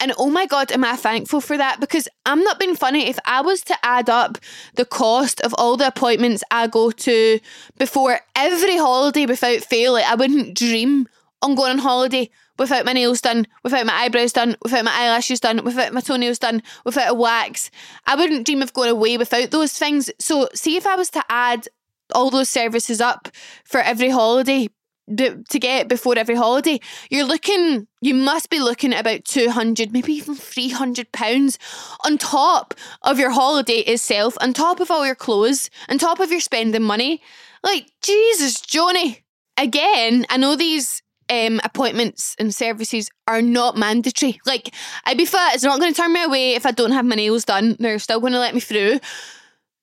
And 0.00 0.12
oh 0.18 0.30
my 0.30 0.46
God, 0.46 0.72
am 0.72 0.84
I 0.84 0.96
thankful 0.96 1.40
for 1.40 1.56
that? 1.56 1.78
Because 1.78 2.08
I'm 2.26 2.42
not 2.42 2.58
being 2.58 2.74
funny. 2.74 3.08
If 3.08 3.18
I 3.24 3.40
was 3.40 3.60
to 3.62 3.76
add 3.84 4.10
up 4.10 4.38
the 4.74 4.84
cost 4.84 5.40
of 5.42 5.54
all 5.56 5.76
the 5.76 5.86
appointments 5.86 6.42
I 6.50 6.66
go 6.66 6.90
to 6.90 7.38
before 7.78 8.18
every 8.34 8.76
holiday 8.76 9.26
without 9.26 9.60
fail, 9.60 9.92
like, 9.92 10.06
I 10.06 10.16
wouldn't 10.16 10.56
dream 10.56 11.08
on 11.40 11.54
going 11.54 11.70
on 11.70 11.78
holiday 11.78 12.28
without 12.58 12.84
my 12.84 12.94
nails 12.94 13.20
done, 13.20 13.46
without 13.62 13.86
my 13.86 13.92
eyebrows 13.92 14.32
done, 14.32 14.56
without 14.62 14.84
my 14.84 14.92
eyelashes 14.92 15.40
done, 15.40 15.62
without 15.62 15.92
my 15.92 16.00
toenails 16.00 16.38
done, 16.38 16.62
without 16.84 17.10
a 17.10 17.14
wax. 17.14 17.70
I 18.06 18.16
wouldn't 18.16 18.46
dream 18.46 18.62
of 18.62 18.72
going 18.72 18.90
away 18.90 19.18
without 19.18 19.50
those 19.52 19.72
things. 19.72 20.10
So, 20.18 20.48
see 20.54 20.76
if 20.76 20.86
I 20.86 20.96
was 20.96 21.10
to 21.10 21.22
add 21.28 21.68
all 22.14 22.30
those 22.30 22.48
services 22.48 23.00
up 23.00 23.28
for 23.64 23.80
every 23.80 24.10
holiday 24.10 24.68
to 25.08 25.58
get 25.58 25.88
before 25.88 26.18
every 26.18 26.34
holiday, 26.34 26.80
you're 27.10 27.24
looking, 27.24 27.86
you 28.00 28.14
must 28.14 28.50
be 28.50 28.58
looking 28.58 28.92
at 28.92 29.00
about 29.00 29.24
200, 29.24 29.92
maybe 29.92 30.12
even 30.14 30.34
300 30.34 31.12
pounds 31.12 31.58
on 32.04 32.18
top 32.18 32.74
of 33.02 33.18
your 33.18 33.30
holiday 33.30 33.78
itself, 33.80 34.36
on 34.40 34.52
top 34.52 34.80
of 34.80 34.90
all 34.90 35.06
your 35.06 35.14
clothes, 35.14 35.70
on 35.88 35.98
top 35.98 36.18
of 36.20 36.30
your 36.30 36.40
spending 36.40 36.82
money. 36.82 37.22
Like, 37.62 37.90
Jesus, 38.02 38.60
Johnny. 38.60 39.22
Again, 39.58 40.26
I 40.28 40.36
know 40.36 40.54
these 40.54 41.02
um, 41.30 41.60
appointments 41.64 42.36
and 42.38 42.54
services 42.54 43.08
are 43.26 43.42
not 43.42 43.76
mandatory. 43.76 44.38
Like, 44.44 44.74
Ibiza 45.06 45.54
is 45.54 45.62
not 45.62 45.80
going 45.80 45.92
to 45.92 46.00
turn 46.00 46.12
me 46.12 46.22
away 46.22 46.54
if 46.54 46.66
I 46.66 46.72
don't 46.72 46.92
have 46.92 47.04
my 47.04 47.16
nails 47.16 47.44
done. 47.44 47.76
They're 47.78 47.98
still 47.98 48.20
going 48.20 48.32
to 48.32 48.38
let 48.38 48.54
me 48.54 48.60
through, 48.60 49.00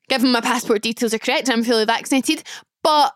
given 0.09 0.31
my 0.31 0.41
passport 0.41 0.81
details 0.81 1.13
are 1.13 1.19
correct 1.19 1.47
and 1.47 1.57
I'm 1.57 1.63
fully 1.63 1.85
vaccinated. 1.85 2.43
But, 2.83 3.13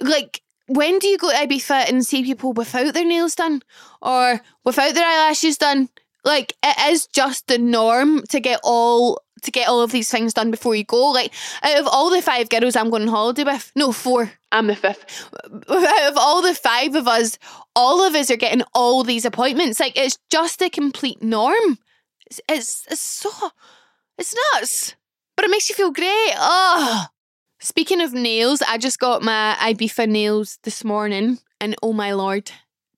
like, 0.00 0.42
when 0.66 0.98
do 0.98 1.08
you 1.08 1.18
go 1.18 1.30
to 1.30 1.36
Ibiza 1.36 1.88
and 1.88 2.04
see 2.04 2.22
people 2.22 2.52
without 2.52 2.94
their 2.94 3.04
nails 3.04 3.34
done 3.34 3.62
or 4.00 4.40
without 4.64 4.94
their 4.94 5.06
eyelashes 5.06 5.58
done? 5.58 5.88
Like 6.24 6.54
it 6.62 6.92
is 6.92 7.06
just 7.06 7.48
the 7.48 7.58
norm 7.58 8.22
to 8.28 8.40
get 8.40 8.60
all 8.62 9.20
to 9.42 9.50
get 9.50 9.68
all 9.68 9.80
of 9.80 9.90
these 9.90 10.08
things 10.08 10.32
done 10.32 10.50
before 10.50 10.74
you 10.74 10.84
go. 10.84 11.10
Like 11.10 11.32
out 11.62 11.78
of 11.78 11.86
all 11.88 12.10
the 12.10 12.22
five 12.22 12.48
girls 12.48 12.76
I'm 12.76 12.90
going 12.90 13.02
on 13.02 13.08
holiday 13.08 13.44
with, 13.44 13.72
no 13.74 13.92
four, 13.92 14.32
I'm 14.52 14.68
the 14.68 14.76
fifth. 14.76 15.28
Out 15.68 16.12
of 16.12 16.16
all 16.16 16.42
the 16.42 16.54
five 16.54 16.94
of 16.94 17.08
us, 17.08 17.38
all 17.74 18.04
of 18.04 18.14
us 18.14 18.30
are 18.30 18.36
getting 18.36 18.62
all 18.74 19.02
these 19.02 19.24
appointments. 19.24 19.80
Like 19.80 19.98
it's 19.98 20.18
just 20.30 20.62
a 20.62 20.70
complete 20.70 21.22
norm. 21.22 21.78
It's 22.26 22.40
it's, 22.48 22.86
it's 22.88 23.00
so 23.00 23.30
it's 24.16 24.34
nuts, 24.54 24.94
but 25.36 25.44
it 25.44 25.50
makes 25.50 25.68
you 25.68 25.74
feel 25.74 25.90
great. 25.90 26.32
Oh. 26.36 27.06
Speaking 27.64 28.00
of 28.00 28.12
nails, 28.12 28.60
I 28.60 28.76
just 28.76 28.98
got 28.98 29.22
my 29.22 29.54
Ibiza 29.60 30.08
nails 30.08 30.58
this 30.64 30.82
morning, 30.82 31.38
and 31.60 31.76
oh 31.80 31.92
my 31.92 32.12
lord, 32.12 32.50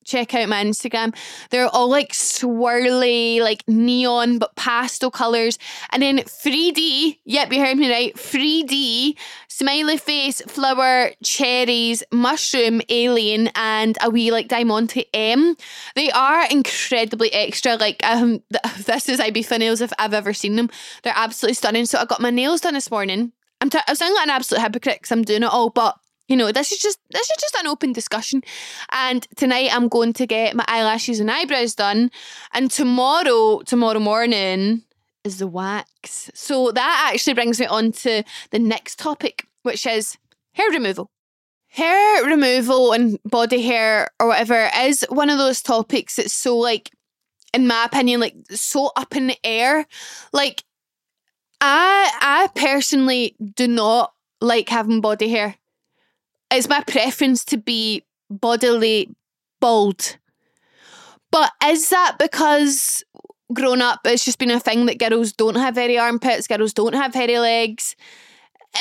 check 0.06 0.35
out 0.35 0.49
my 0.49 0.64
Instagram. 0.64 1.14
They're 1.50 1.68
all 1.68 1.90
like 1.90 2.12
swirly, 2.12 3.40
like 3.40 3.62
neon, 3.68 4.38
but 4.38 4.56
pastel 4.56 5.11
colours. 5.11 5.59
And 5.90 6.02
then 6.02 6.16
3D, 6.21 7.18
yep, 7.26 7.52
you 7.52 7.61
heard 7.61 7.76
me 7.76 7.90
right. 7.90 8.14
3D, 8.16 9.18
smiley 9.49 9.99
face, 9.99 10.40
flower, 10.40 11.11
cherries, 11.23 12.02
mushroom, 12.11 12.80
alien, 12.88 13.50
and 13.54 13.99
a 14.00 14.09
wee 14.09 14.30
like 14.30 14.49
Diamante 14.49 15.04
M. 15.12 15.56
They 15.94 16.11
are 16.11 16.47
incredibly 16.50 17.30
extra. 17.35 17.76
Like, 17.76 18.02
um, 18.02 18.42
this 18.87 19.11
is 19.11 19.21
Ibiza 19.21 19.59
nails 19.59 19.83
if 19.83 19.92
I've 19.99 20.14
ever 20.14 20.33
seen 20.33 20.56
them. 20.56 20.71
They're 21.02 21.12
absolutely 21.14 21.52
stunning. 21.52 21.85
So 21.85 21.99
I 21.99 22.06
got 22.06 22.23
my 22.23 22.30
nails 22.30 22.62
done 22.62 22.73
this 22.73 22.90
morning 22.90 23.33
I'm, 23.61 23.70
t- 23.70 23.78
I'm 23.87 23.94
sounding 23.94 24.14
like 24.14 24.25
an 24.25 24.30
absolute 24.30 24.62
hypocrite 24.62 24.96
because 25.00 25.12
I'm 25.12 25.23
doing 25.23 25.42
it 25.42 25.50
all, 25.50 25.70
but 25.70 25.96
you 26.28 26.37
know, 26.37 26.52
this 26.52 26.73
is 26.73 26.78
just 26.78 26.99
this 27.11 27.28
is 27.28 27.37
just 27.40 27.56
an 27.56 27.66
open 27.66 27.92
discussion. 27.92 28.42
And 28.92 29.26
tonight 29.37 29.75
I'm 29.75 29.88
going 29.88 30.12
to 30.14 30.26
get 30.26 30.56
my 30.56 30.64
eyelashes 30.66 31.20
and 31.20 31.30
eyebrows 31.30 31.75
done. 31.75 32.11
And 32.52 32.70
tomorrow, 32.70 33.61
tomorrow 33.61 34.00
morning 34.00 34.82
is 35.25 35.38
the 35.38 35.46
wax. 35.46 36.30
So 36.34 36.70
that 36.73 37.11
actually 37.12 37.34
brings 37.34 37.61
me 37.61 37.66
on 37.66 37.92
to 37.92 38.23
the 38.50 38.58
next 38.58 38.99
topic, 38.99 39.46
which 39.62 39.87
is 39.87 40.16
hair 40.52 40.70
removal. 40.70 41.11
Hair 41.68 42.25
removal 42.25 42.92
and 42.92 43.18
body 43.25 43.61
hair 43.61 44.08
or 44.20 44.28
whatever 44.28 44.70
is 44.78 45.04
one 45.08 45.28
of 45.28 45.38
those 45.38 45.61
topics 45.61 46.16
that's 46.16 46.32
so 46.32 46.56
like, 46.56 46.90
in 47.52 47.66
my 47.66 47.84
opinion, 47.84 48.20
like 48.20 48.37
so 48.50 48.92
up 48.96 49.16
in 49.16 49.26
the 49.26 49.37
air. 49.44 49.87
Like 50.32 50.62
I 51.61 52.11
I 52.20 52.49
personally 52.54 53.37
do 53.54 53.66
not 53.68 54.12
like 54.40 54.68
having 54.68 55.00
body 55.00 55.28
hair. 55.28 55.56
It's 56.50 56.68
my 56.68 56.82
preference 56.82 57.44
to 57.46 57.56
be 57.56 58.04
bodily 58.30 59.14
bald. 59.61 60.18
But 61.30 61.50
is 61.64 61.88
that 61.90 62.16
because 62.18 63.02
grown 63.52 63.82
up 63.82 64.00
it's 64.04 64.25
just 64.25 64.38
been 64.38 64.50
a 64.50 64.58
thing 64.61 64.87
that 64.87 64.99
girls 64.99 65.32
don't 65.32 65.56
have 65.56 65.76
hairy 65.76 65.99
armpits, 65.99 66.46
girls 66.46 66.73
don't 66.73 66.94
have 66.94 67.14
hairy 67.14 67.38
legs? 67.38 67.96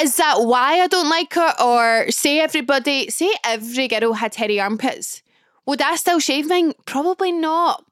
Is 0.01 0.17
that 0.17 0.41
why 0.41 0.79
I 0.79 0.87
don't 0.87 1.09
like 1.09 1.33
it? 1.35 1.55
Or 1.61 2.09
say 2.09 2.39
everybody, 2.39 3.09
say 3.09 3.33
every 3.43 3.87
girl 3.87 4.13
had 4.13 4.35
hairy 4.35 4.59
armpits. 4.59 5.21
Would 5.65 5.81
I 5.81 5.95
still 5.95 6.19
shave 6.19 6.47
mine? 6.47 6.73
Probably 6.85 7.31
not. 7.31 7.85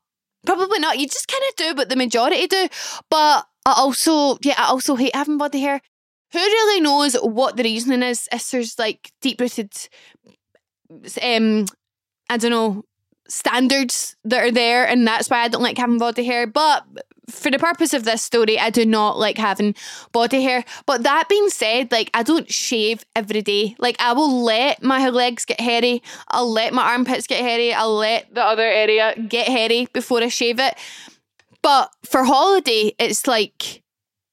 Probably 0.46 0.80
not. 0.80 0.98
You 0.98 1.08
just 1.08 1.28
kind 1.28 1.44
of 1.50 1.56
do 1.56 1.76
what 1.76 1.90
the 1.90 1.96
majority 1.96 2.48
do. 2.48 2.68
But 3.10 3.46
I 3.66 3.74
also, 3.78 4.38
yeah, 4.42 4.56
I 4.58 4.66
also 4.68 4.96
hate 4.96 5.16
having 5.16 5.38
body 5.38 5.62
hair. 5.62 5.82
Who 6.34 6.40
really 6.40 6.82
knows 6.82 7.16
what 7.16 7.58
the 7.58 7.64
reasoning 7.64 8.04
is? 8.04 8.28
If 8.32 8.50
there's 8.52 8.80
like 8.80 9.12
deep 9.22 9.42
rooted, 9.42 9.74
um, 11.22 11.66
I 12.30 12.38
don't 12.38 12.52
know, 12.52 12.86
standards 13.28 14.16
that 14.26 14.44
are 14.44 14.52
there, 14.52 14.88
and 14.88 15.06
that's 15.06 15.30
why 15.30 15.40
I 15.40 15.48
don't 15.48 15.62
like 15.62 15.78
having 15.78 15.98
body 15.98 16.24
hair. 16.24 16.48
But 16.48 16.86
for 17.30 17.50
the 17.50 17.60
purpose 17.60 17.94
of 17.94 18.04
this 18.04 18.22
story, 18.22 18.60
I 18.60 18.70
do 18.70 18.86
not 18.86 19.18
like 19.18 19.38
having 19.38 19.76
body 20.12 20.42
hair. 20.42 20.64
But 20.86 21.04
that 21.04 21.28
being 21.30 21.50
said, 21.50 21.92
like 21.92 22.10
I 22.14 22.24
don't 22.24 22.52
shave 22.52 23.06
every 23.16 23.42
day. 23.42 23.76
Like 23.80 23.96
I 24.00 24.14
will 24.14 24.44
let 24.44 24.84
my 24.84 25.10
legs 25.10 25.46
get 25.46 25.60
hairy. 25.60 26.02
I'll 26.30 26.52
let 26.52 26.74
my 26.74 26.84
armpits 26.84 27.28
get 27.28 27.42
hairy. 27.42 27.74
I'll 27.74 27.96
let 27.96 28.34
the 28.34 28.44
other 28.44 28.64
area 28.64 29.16
get 29.28 29.48
hairy 29.48 29.88
before 29.94 30.22
I 30.22 30.28
shave 30.28 30.60
it. 30.60 30.76
But 31.62 31.92
for 32.06 32.24
holiday, 32.24 32.94
it's 32.98 33.28
like, 33.28 33.84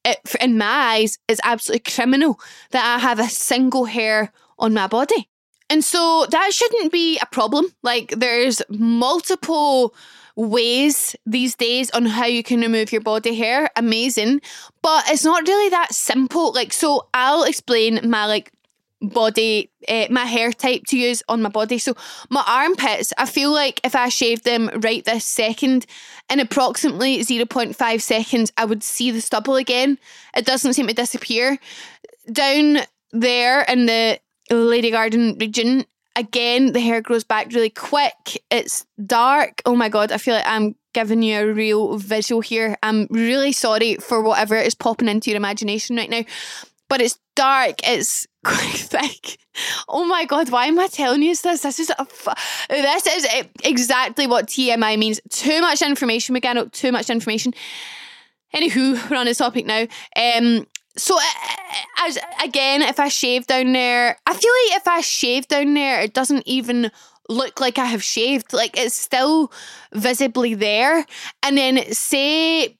it, 0.04 0.18
in 0.40 0.56
my 0.58 0.66
eyes, 0.66 1.18
it's 1.28 1.40
absolutely 1.44 1.92
criminal 1.92 2.40
that 2.70 2.84
I 2.84 2.98
have 2.98 3.18
a 3.18 3.28
single 3.28 3.84
hair 3.84 4.32
on 4.58 4.74
my 4.74 4.86
body. 4.86 5.28
And 5.70 5.84
so 5.84 6.26
that 6.30 6.52
shouldn't 6.52 6.92
be 6.92 7.18
a 7.18 7.26
problem. 7.26 7.66
Like, 7.82 8.14
there's 8.16 8.62
multiple 8.70 9.94
ways 10.36 11.16
these 11.26 11.54
days 11.56 11.90
on 11.90 12.06
how 12.06 12.24
you 12.24 12.42
can 12.42 12.60
remove 12.60 12.92
your 12.92 13.02
body 13.02 13.34
hair. 13.34 13.68
Amazing. 13.76 14.40
But 14.82 15.10
it's 15.10 15.24
not 15.24 15.46
really 15.46 15.68
that 15.70 15.92
simple. 15.92 16.52
Like, 16.52 16.72
so 16.72 17.08
I'll 17.12 17.42
explain 17.42 18.00
my 18.08 18.24
like 18.24 18.52
body, 19.00 19.70
uh, 19.88 20.06
my 20.10 20.24
hair 20.24 20.52
type 20.52 20.82
to 20.88 20.98
use 20.98 21.22
on 21.28 21.42
my 21.42 21.48
body. 21.48 21.78
So 21.78 21.94
my 22.30 22.42
armpits, 22.46 23.12
I 23.16 23.26
feel 23.26 23.52
like 23.52 23.80
if 23.84 23.94
I 23.94 24.08
shaved 24.08 24.44
them 24.44 24.70
right 24.82 25.04
this 25.04 25.24
second, 25.24 25.86
in 26.30 26.40
approximately 26.40 27.18
0.5 27.18 28.00
seconds, 28.00 28.52
I 28.56 28.64
would 28.64 28.82
see 28.82 29.10
the 29.10 29.20
stubble 29.20 29.56
again. 29.56 29.98
It 30.36 30.44
doesn't 30.44 30.74
seem 30.74 30.86
to 30.88 30.94
disappear. 30.94 31.58
Down 32.30 32.78
there 33.12 33.62
in 33.62 33.86
the 33.86 34.20
Lady 34.50 34.90
Garden 34.90 35.36
region, 35.38 35.86
again, 36.16 36.72
the 36.72 36.80
hair 36.80 37.00
grows 37.00 37.24
back 37.24 37.52
really 37.52 37.70
quick. 37.70 38.42
It's 38.50 38.84
dark. 39.06 39.62
Oh 39.64 39.76
my 39.76 39.88
God, 39.88 40.12
I 40.12 40.18
feel 40.18 40.34
like 40.34 40.46
I'm 40.46 40.74
giving 40.92 41.22
you 41.22 41.38
a 41.38 41.52
real 41.52 41.96
visual 41.96 42.40
here. 42.40 42.76
I'm 42.82 43.06
really 43.10 43.52
sorry 43.52 43.96
for 43.96 44.22
whatever 44.22 44.56
is 44.56 44.74
popping 44.74 45.08
into 45.08 45.30
your 45.30 45.36
imagination 45.36 45.96
right 45.96 46.10
now 46.10 46.24
but 46.88 47.00
it's 47.00 47.18
dark. 47.34 47.76
It's 47.84 48.26
quite 48.44 48.74
thick. 48.74 49.38
Oh 49.88 50.04
my 50.04 50.24
god, 50.24 50.50
why 50.50 50.66
am 50.66 50.78
I 50.78 50.86
telling 50.86 51.22
you 51.22 51.34
this? 51.34 51.62
This 51.62 51.78
is 51.78 51.92
fu- 52.08 52.30
this 52.68 53.06
is 53.06 53.26
exactly 53.64 54.26
what 54.26 54.46
TMI 54.46 54.98
means. 54.98 55.20
Too 55.30 55.60
much 55.60 55.82
information, 55.82 56.34
Megano. 56.34 56.70
Too 56.70 56.92
much 56.92 57.10
information. 57.10 57.52
Anywho, 58.54 59.10
we're 59.10 59.16
on 59.16 59.26
this 59.26 59.38
topic 59.38 59.66
now. 59.66 59.86
Um, 60.16 60.66
so 60.96 61.16
uh, 61.16 61.22
as 61.98 62.18
again, 62.42 62.82
if 62.82 62.98
I 62.98 63.08
shave 63.08 63.46
down 63.46 63.72
there, 63.72 64.16
I 64.26 64.34
feel 64.34 64.52
like 64.52 64.80
if 64.80 64.88
I 64.88 65.00
shave 65.00 65.48
down 65.48 65.74
there, 65.74 66.00
it 66.00 66.14
doesn't 66.14 66.46
even 66.46 66.90
look 67.28 67.60
like 67.60 67.78
I 67.78 67.84
have 67.84 68.02
shaved. 68.02 68.52
Like 68.52 68.78
it's 68.78 68.96
still 68.96 69.52
visibly 69.92 70.54
there. 70.54 71.04
And 71.42 71.56
then 71.56 71.92
say 71.92 72.76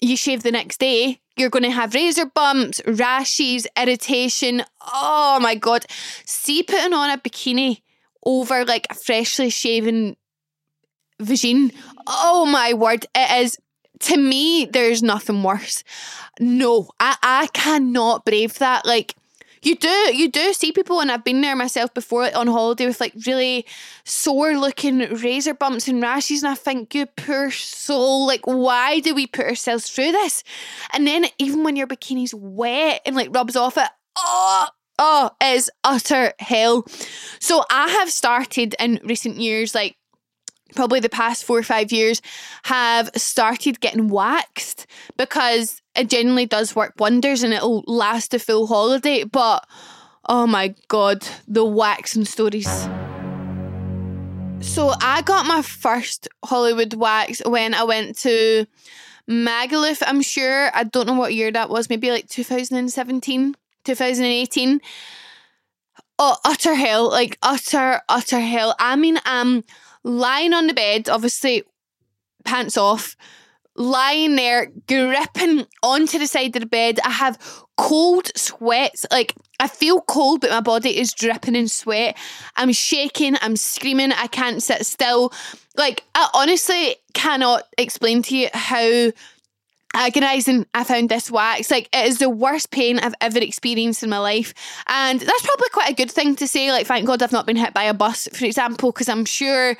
you 0.00 0.16
shave 0.16 0.42
the 0.42 0.52
next 0.52 0.78
day, 0.78 1.20
you're 1.38 1.50
going 1.50 1.62
to 1.64 1.70
have 1.70 1.94
razor 1.94 2.26
bumps, 2.26 2.80
rashes, 2.86 3.66
irritation. 3.76 4.64
Oh 4.92 5.38
my 5.40 5.54
god! 5.54 5.86
See 6.24 6.62
putting 6.62 6.92
on 6.92 7.10
a 7.10 7.18
bikini 7.18 7.82
over 8.24 8.64
like 8.64 8.86
a 8.90 8.94
freshly 8.94 9.50
shaven 9.50 10.16
vagine. 11.20 11.72
Oh 12.06 12.46
my 12.46 12.74
word! 12.74 13.06
It 13.14 13.42
is 13.42 13.58
to 14.00 14.16
me, 14.16 14.66
there's 14.66 15.02
nothing 15.02 15.42
worse. 15.42 15.82
No, 16.40 16.90
I, 17.00 17.16
I 17.22 17.48
cannot 17.52 18.24
brave 18.24 18.58
that. 18.58 18.86
Like, 18.86 19.14
you 19.68 19.76
do, 19.76 20.16
you 20.16 20.30
do 20.30 20.54
see 20.54 20.72
people, 20.72 21.00
and 21.00 21.12
I've 21.12 21.24
been 21.24 21.42
there 21.42 21.54
myself 21.54 21.92
before 21.92 22.34
on 22.34 22.46
holiday 22.46 22.86
with 22.86 23.00
like 23.00 23.12
really 23.26 23.66
sore 24.04 24.56
looking 24.56 25.00
razor 25.00 25.52
bumps 25.52 25.86
and 25.88 26.00
rashes, 26.00 26.42
and 26.42 26.50
I 26.50 26.54
think, 26.54 26.94
you 26.94 27.04
poor 27.04 27.50
soul, 27.50 28.26
like, 28.26 28.46
why 28.46 29.00
do 29.00 29.14
we 29.14 29.26
put 29.26 29.44
ourselves 29.44 29.90
through 29.90 30.12
this? 30.12 30.42
And 30.94 31.06
then, 31.06 31.26
even 31.38 31.64
when 31.64 31.76
your 31.76 31.86
bikini's 31.86 32.34
wet 32.34 33.02
and 33.04 33.14
like 33.14 33.34
rubs 33.34 33.56
off 33.56 33.76
it, 33.76 33.90
oh, 34.16 34.68
oh, 34.98 35.30
it's 35.42 35.68
utter 35.84 36.32
hell. 36.38 36.86
So, 37.38 37.62
I 37.70 37.90
have 37.90 38.10
started 38.10 38.74
in 38.80 39.00
recent 39.04 39.36
years, 39.36 39.74
like, 39.74 39.97
probably 40.74 41.00
the 41.00 41.08
past 41.08 41.44
four 41.44 41.58
or 41.58 41.62
five 41.62 41.92
years 41.92 42.20
have 42.64 43.10
started 43.16 43.80
getting 43.80 44.08
waxed 44.08 44.86
because 45.16 45.82
it 45.96 46.08
generally 46.08 46.46
does 46.46 46.76
work 46.76 46.94
wonders 46.98 47.42
and 47.42 47.52
it'll 47.52 47.84
last 47.86 48.34
a 48.34 48.38
full 48.38 48.66
holiday. 48.66 49.24
But 49.24 49.66
oh 50.28 50.46
my 50.46 50.74
god, 50.88 51.26
the 51.46 51.64
waxing 51.64 52.24
stories. 52.24 52.68
So 54.60 54.92
I 55.00 55.22
got 55.24 55.46
my 55.46 55.62
first 55.62 56.28
Hollywood 56.44 56.94
wax 56.94 57.40
when 57.46 57.74
I 57.74 57.84
went 57.84 58.18
to 58.18 58.66
Magaluf, 59.28 60.02
I'm 60.06 60.22
sure. 60.22 60.70
I 60.74 60.84
don't 60.84 61.06
know 61.06 61.14
what 61.14 61.34
year 61.34 61.52
that 61.52 61.70
was, 61.70 61.88
maybe 61.88 62.10
like 62.10 62.28
2017, 62.28 63.54
2018. 63.84 64.80
Oh, 66.18 66.36
utter 66.44 66.74
hell, 66.74 67.08
like 67.08 67.38
utter, 67.42 68.00
utter 68.08 68.40
hell. 68.40 68.74
I 68.78 68.96
mean, 68.96 69.18
I'm 69.24 69.64
lying 70.02 70.52
on 70.52 70.66
the 70.66 70.74
bed, 70.74 71.08
obviously 71.08 71.62
pants 72.44 72.76
off, 72.76 73.14
lying 73.76 74.34
there, 74.36 74.66
gripping 74.88 75.66
onto 75.82 76.18
the 76.18 76.26
side 76.26 76.56
of 76.56 76.62
the 76.62 76.66
bed. 76.66 76.98
I 77.04 77.10
have 77.10 77.38
cold 77.76 78.30
sweats. 78.36 79.06
Like, 79.10 79.34
I 79.60 79.68
feel 79.68 80.00
cold, 80.00 80.40
but 80.40 80.50
my 80.50 80.60
body 80.60 80.98
is 80.98 81.12
dripping 81.12 81.54
in 81.54 81.68
sweat. 81.68 82.16
I'm 82.56 82.72
shaking, 82.72 83.36
I'm 83.40 83.56
screaming, 83.56 84.12
I 84.12 84.26
can't 84.26 84.62
sit 84.62 84.84
still. 84.84 85.32
Like, 85.76 86.02
I 86.14 86.28
honestly 86.34 86.96
cannot 87.14 87.62
explain 87.78 88.22
to 88.22 88.36
you 88.36 88.48
how 88.52 89.12
agonizing 89.98 90.66
I 90.72 90.84
found 90.84 91.08
this 91.08 91.30
wax. 91.30 91.70
Like 91.70 91.88
it 91.92 92.06
is 92.06 92.18
the 92.18 92.30
worst 92.30 92.70
pain 92.70 92.98
I've 92.98 93.14
ever 93.20 93.38
experienced 93.38 94.02
in 94.02 94.10
my 94.10 94.18
life. 94.18 94.54
And 94.86 95.20
that's 95.20 95.46
probably 95.46 95.68
quite 95.70 95.90
a 95.90 95.94
good 95.94 96.10
thing 96.10 96.36
to 96.36 96.46
say. 96.46 96.70
Like, 96.70 96.86
thank 96.86 97.06
God 97.06 97.22
I've 97.22 97.32
not 97.32 97.46
been 97.46 97.56
hit 97.56 97.74
by 97.74 97.84
a 97.84 97.94
bus, 97.94 98.28
for 98.32 98.44
example, 98.44 98.92
because 98.92 99.08
I'm 99.08 99.24
sure 99.24 99.76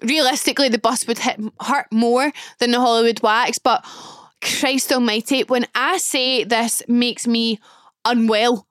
realistically 0.00 0.68
the 0.68 0.78
bus 0.78 1.06
would 1.06 1.18
hit 1.18 1.40
hurt 1.60 1.86
more 1.92 2.32
than 2.58 2.70
the 2.70 2.80
Hollywood 2.80 3.22
wax. 3.22 3.58
But 3.58 3.84
Christ 4.40 4.92
almighty, 4.92 5.44
when 5.44 5.66
I 5.74 5.98
say 5.98 6.44
this 6.44 6.82
makes 6.88 7.26
me 7.26 7.60
unwell. 8.04 8.66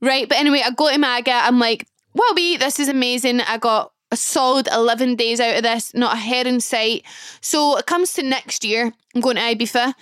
Right. 0.00 0.28
But 0.28 0.38
anyway, 0.38 0.62
I 0.64 0.70
go 0.70 0.90
to 0.90 0.98
Maga, 0.98 1.32
I'm 1.32 1.58
like, 1.58 1.86
well, 2.14 2.34
be 2.34 2.56
this 2.56 2.78
is 2.78 2.88
amazing. 2.88 3.40
I 3.40 3.58
got 3.58 3.92
a 4.14 4.16
solid 4.16 4.68
11 4.72 5.16
days 5.16 5.40
out 5.40 5.56
of 5.56 5.62
this, 5.64 5.92
not 5.92 6.14
a 6.14 6.18
hair 6.18 6.46
in 6.46 6.60
sight. 6.60 7.04
So 7.40 7.76
it 7.76 7.86
comes 7.86 8.14
to 8.14 8.22
next 8.22 8.64
year, 8.64 8.92
I'm 9.14 9.20
going 9.20 9.36
to 9.36 9.42
Ibiza 9.42 9.92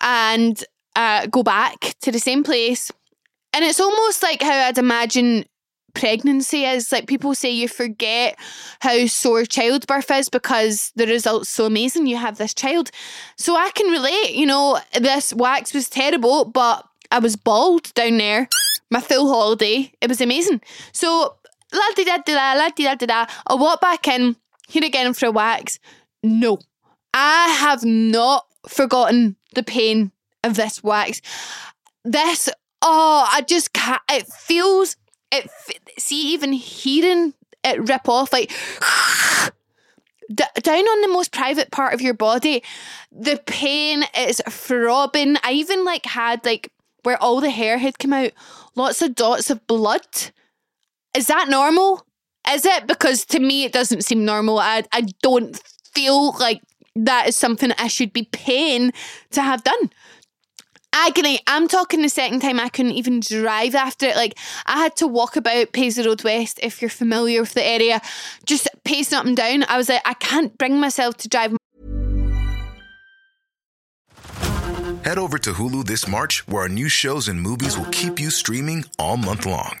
and 0.00 0.62
uh, 0.94 1.26
go 1.26 1.42
back 1.42 1.94
to 2.02 2.12
the 2.12 2.20
same 2.20 2.44
place. 2.44 2.92
And 3.52 3.64
it's 3.64 3.80
almost 3.80 4.22
like 4.22 4.42
how 4.42 4.52
I'd 4.52 4.78
imagine 4.78 5.46
pregnancy 5.94 6.64
is. 6.64 6.92
Like 6.92 7.06
people 7.06 7.34
say 7.34 7.50
you 7.50 7.68
forget 7.68 8.38
how 8.80 9.06
sore 9.06 9.44
childbirth 9.44 10.10
is 10.10 10.28
because 10.28 10.92
the 10.94 11.06
result's 11.06 11.48
so 11.48 11.64
amazing. 11.64 12.06
You 12.06 12.16
have 12.16 12.36
this 12.36 12.52
child. 12.52 12.90
So 13.38 13.56
I 13.56 13.70
can 13.70 13.90
relate, 13.90 14.34
you 14.34 14.46
know, 14.46 14.78
this 15.00 15.32
wax 15.32 15.72
was 15.72 15.88
terrible, 15.88 16.44
but 16.44 16.86
I 17.10 17.18
was 17.18 17.36
bald 17.36 17.94
down 17.94 18.18
there. 18.18 18.48
My 18.90 19.00
full 19.00 19.32
holiday. 19.32 19.90
It 20.00 20.08
was 20.08 20.20
amazing. 20.20 20.60
So 20.92 21.36
la 21.74 21.94
di 21.96 22.04
da 22.04 22.18
da 22.18 22.54
la 22.54 22.68
di 22.70 22.84
da 22.84 22.94
da 22.94 23.06
da. 23.06 23.26
I 23.46 23.54
walk 23.54 23.80
back 23.80 24.08
in, 24.08 24.36
here 24.68 24.84
again 24.84 25.12
for 25.14 25.26
a 25.26 25.30
wax. 25.30 25.78
No, 26.22 26.58
I 27.12 27.48
have 27.48 27.84
not 27.84 28.46
forgotten 28.68 29.36
the 29.54 29.62
pain 29.62 30.12
of 30.42 30.54
this 30.56 30.82
wax. 30.82 31.20
This, 32.04 32.48
oh, 32.82 33.28
I 33.30 33.42
just 33.42 33.72
can't. 33.72 34.02
It 34.10 34.26
feels, 34.26 34.96
it. 35.32 35.50
See, 35.98 36.32
even 36.32 36.52
hearing 36.52 37.34
it 37.62 37.88
rip 37.88 38.08
off, 38.08 38.32
like 38.32 38.50
down 40.32 40.84
on 40.84 41.00
the 41.02 41.12
most 41.12 41.32
private 41.32 41.70
part 41.70 41.94
of 41.94 42.00
your 42.00 42.14
body, 42.14 42.62
the 43.10 43.40
pain 43.46 44.04
is 44.16 44.40
throbbing. 44.48 45.36
I 45.42 45.52
even 45.52 45.84
like 45.84 46.06
had 46.06 46.44
like 46.44 46.70
where 47.02 47.22
all 47.22 47.40
the 47.40 47.50
hair 47.50 47.78
had 47.78 47.98
come 47.98 48.12
out, 48.12 48.32
lots 48.74 49.02
of 49.02 49.14
dots 49.14 49.50
of 49.50 49.66
blood 49.66 50.06
is 51.14 51.28
that 51.28 51.48
normal? 51.48 52.04
Is 52.50 52.66
it? 52.66 52.86
Because 52.86 53.24
to 53.26 53.38
me, 53.38 53.64
it 53.64 53.72
doesn't 53.72 54.04
seem 54.04 54.24
normal. 54.24 54.58
I, 54.58 54.82
I 54.92 55.02
don't 55.22 55.56
feel 55.92 56.32
like 56.38 56.60
that 56.96 57.28
is 57.28 57.36
something 57.36 57.72
I 57.78 57.88
should 57.88 58.12
be 58.12 58.28
paying 58.32 58.92
to 59.30 59.42
have 59.42 59.64
done. 59.64 59.90
Agony. 60.92 61.40
I'm 61.48 61.66
talking 61.66 62.02
the 62.02 62.08
second 62.08 62.40
time 62.40 62.60
I 62.60 62.68
couldn't 62.68 62.92
even 62.92 63.18
drive 63.18 63.74
after 63.74 64.06
it. 64.06 64.16
Like, 64.16 64.38
I 64.66 64.78
had 64.78 64.94
to 64.96 65.08
walk 65.08 65.34
about 65.34 65.72
Paisley 65.72 66.06
Road 66.06 66.22
West, 66.22 66.60
if 66.62 66.80
you're 66.80 66.88
familiar 66.88 67.40
with 67.40 67.54
the 67.54 67.66
area, 67.66 68.00
just 68.46 68.68
pacing 68.84 69.18
up 69.18 69.26
and 69.26 69.36
down. 69.36 69.64
I 69.68 69.76
was 69.76 69.88
like, 69.88 70.02
I 70.04 70.14
can't 70.14 70.56
bring 70.56 70.78
myself 70.78 71.16
to 71.18 71.28
drive. 71.28 71.56
Head 75.04 75.18
over 75.18 75.38
to 75.38 75.52
Hulu 75.52 75.84
this 75.84 76.06
March, 76.06 76.46
where 76.46 76.62
our 76.62 76.68
new 76.68 76.88
shows 76.88 77.26
and 77.26 77.40
movies 77.40 77.76
will 77.76 77.90
keep 77.90 78.20
you 78.20 78.30
streaming 78.30 78.84
all 78.96 79.16
month 79.16 79.46
long. 79.46 79.80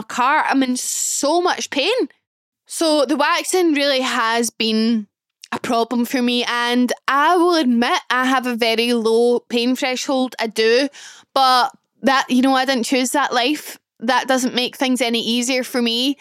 a 0.00 0.04
car, 0.04 0.44
I'm 0.46 0.62
in 0.62 0.76
so 0.76 1.40
much 1.40 1.70
pain. 1.70 2.08
So 2.66 3.04
the 3.04 3.16
waxing 3.16 3.72
really 3.74 4.00
has 4.00 4.50
been 4.50 5.06
a 5.52 5.58
problem 5.58 6.04
for 6.04 6.22
me, 6.22 6.44
and 6.44 6.92
I 7.08 7.36
will 7.36 7.56
admit 7.56 8.00
I 8.10 8.24
have 8.24 8.46
a 8.46 8.56
very 8.56 8.92
low 8.92 9.40
pain 9.40 9.74
threshold. 9.74 10.36
I 10.38 10.46
do, 10.46 10.88
but 11.34 11.70
that 12.02 12.26
you 12.28 12.42
know 12.42 12.54
I 12.54 12.64
didn't 12.64 12.84
choose 12.84 13.10
that 13.12 13.32
life. 13.32 13.78
That 13.98 14.28
doesn't 14.28 14.54
make 14.54 14.76
things 14.76 15.00
any 15.00 15.20
easier 15.20 15.64
for 15.64 15.82
me. 15.82 16.16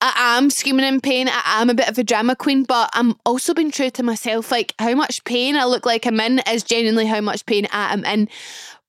I 0.00 0.36
am 0.36 0.50
screaming 0.50 0.84
in 0.84 1.00
pain. 1.00 1.28
I 1.28 1.62
am 1.62 1.70
a 1.70 1.74
bit 1.74 1.88
of 1.88 1.96
a 1.96 2.04
drama 2.04 2.36
queen, 2.36 2.64
but 2.64 2.90
I'm 2.92 3.14
also 3.24 3.54
being 3.54 3.70
true 3.70 3.90
to 3.90 4.02
myself. 4.02 4.50
Like 4.50 4.74
how 4.78 4.94
much 4.94 5.24
pain 5.24 5.56
I 5.56 5.64
look 5.64 5.86
like 5.86 6.06
I'm 6.06 6.20
in 6.20 6.40
is 6.40 6.62
genuinely 6.62 7.06
how 7.06 7.22
much 7.22 7.46
pain 7.46 7.66
I 7.72 7.94
am 7.94 8.04
in. 8.04 8.28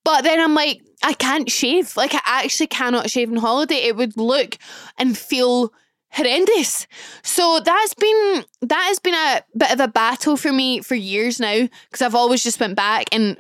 But 0.08 0.24
then 0.24 0.40
I'm 0.40 0.54
like, 0.54 0.82
I 1.04 1.12
can't 1.12 1.52
shave. 1.52 1.98
Like 1.98 2.14
I 2.14 2.22
actually 2.46 2.68
cannot 2.68 3.10
shave 3.10 3.30
on 3.30 3.36
holiday. 3.36 3.76
It 3.76 3.98
would 3.98 4.16
look 4.16 4.58
and 4.98 5.18
feel 5.18 5.74
horrendous. 6.12 6.88
So 7.24 7.60
that's 7.60 7.94
been 7.94 8.46
that 8.62 8.86
has 8.88 9.00
been 9.00 9.16
a 9.16 9.44
bit 9.58 9.74
of 9.74 9.82
a 9.82 9.90
battle 9.90 10.38
for 10.38 10.54
me 10.54 10.80
for 10.80 10.96
years 10.96 11.42
now 11.42 11.68
because 11.92 12.02
I've 12.02 12.16
always 12.16 12.42
just 12.42 12.58
went 12.58 12.78
back 12.78 13.08
and 13.12 13.36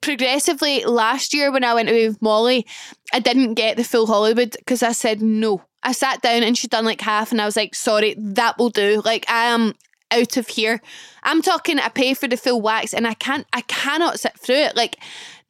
progressively 0.00 0.84
last 0.84 1.34
year 1.34 1.50
when 1.50 1.64
I 1.64 1.74
went 1.74 1.88
away 1.88 2.06
with 2.06 2.22
Molly, 2.22 2.68
I 3.12 3.18
didn't 3.18 3.54
get 3.54 3.76
the 3.76 3.82
full 3.82 4.06
Hollywood 4.06 4.54
because 4.60 4.84
I 4.84 4.92
said 4.92 5.20
no. 5.20 5.64
I 5.82 5.90
sat 5.90 6.22
down 6.22 6.44
and 6.44 6.56
she'd 6.56 6.70
done 6.70 6.84
like 6.84 7.00
half 7.00 7.32
and 7.32 7.42
I 7.42 7.46
was 7.46 7.56
like, 7.56 7.74
sorry, 7.74 8.14
that 8.16 8.58
will 8.58 8.70
do. 8.70 9.02
Like 9.04 9.28
I 9.28 9.46
am 9.46 9.74
out 10.12 10.36
of 10.36 10.46
here. 10.46 10.80
I'm 11.24 11.42
talking 11.42 11.80
I 11.80 11.88
pay 11.88 12.14
for 12.14 12.28
the 12.28 12.36
full 12.36 12.60
wax 12.60 12.94
and 12.94 13.08
I 13.08 13.14
can't 13.14 13.48
I 13.52 13.62
cannot 13.62 14.20
sit 14.20 14.38
through 14.38 14.54
it. 14.54 14.76
Like, 14.76 14.96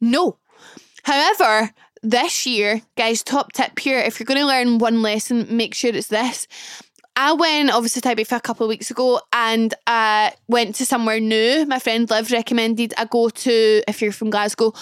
no. 0.01 0.37
However, 1.03 1.71
this 2.03 2.45
year, 2.45 2.81
guys, 2.97 3.23
top 3.23 3.53
tip 3.53 3.79
here, 3.79 3.99
if 3.99 4.19
you're 4.19 4.25
gonna 4.25 4.45
learn 4.45 4.79
one 4.79 5.01
lesson, 5.01 5.45
make 5.55 5.73
sure 5.73 5.93
it's 5.93 6.07
this. 6.07 6.47
I 7.15 7.33
went 7.33 7.71
obviously 7.71 8.01
to 8.01 8.15
Ibiza 8.15 8.37
a 8.37 8.41
couple 8.41 8.65
of 8.65 8.69
weeks 8.69 8.89
ago 8.89 9.19
and 9.33 9.73
I 9.85 10.33
went 10.47 10.75
to 10.75 10.85
somewhere 10.85 11.19
new. 11.19 11.65
My 11.65 11.77
friend 11.77 12.09
Liv 12.09 12.31
recommended 12.31 12.93
I 12.97 13.05
go 13.05 13.29
to, 13.29 13.83
if 13.87 14.01
you're 14.01 14.13
from 14.13 14.29
Glasgow, 14.29 14.73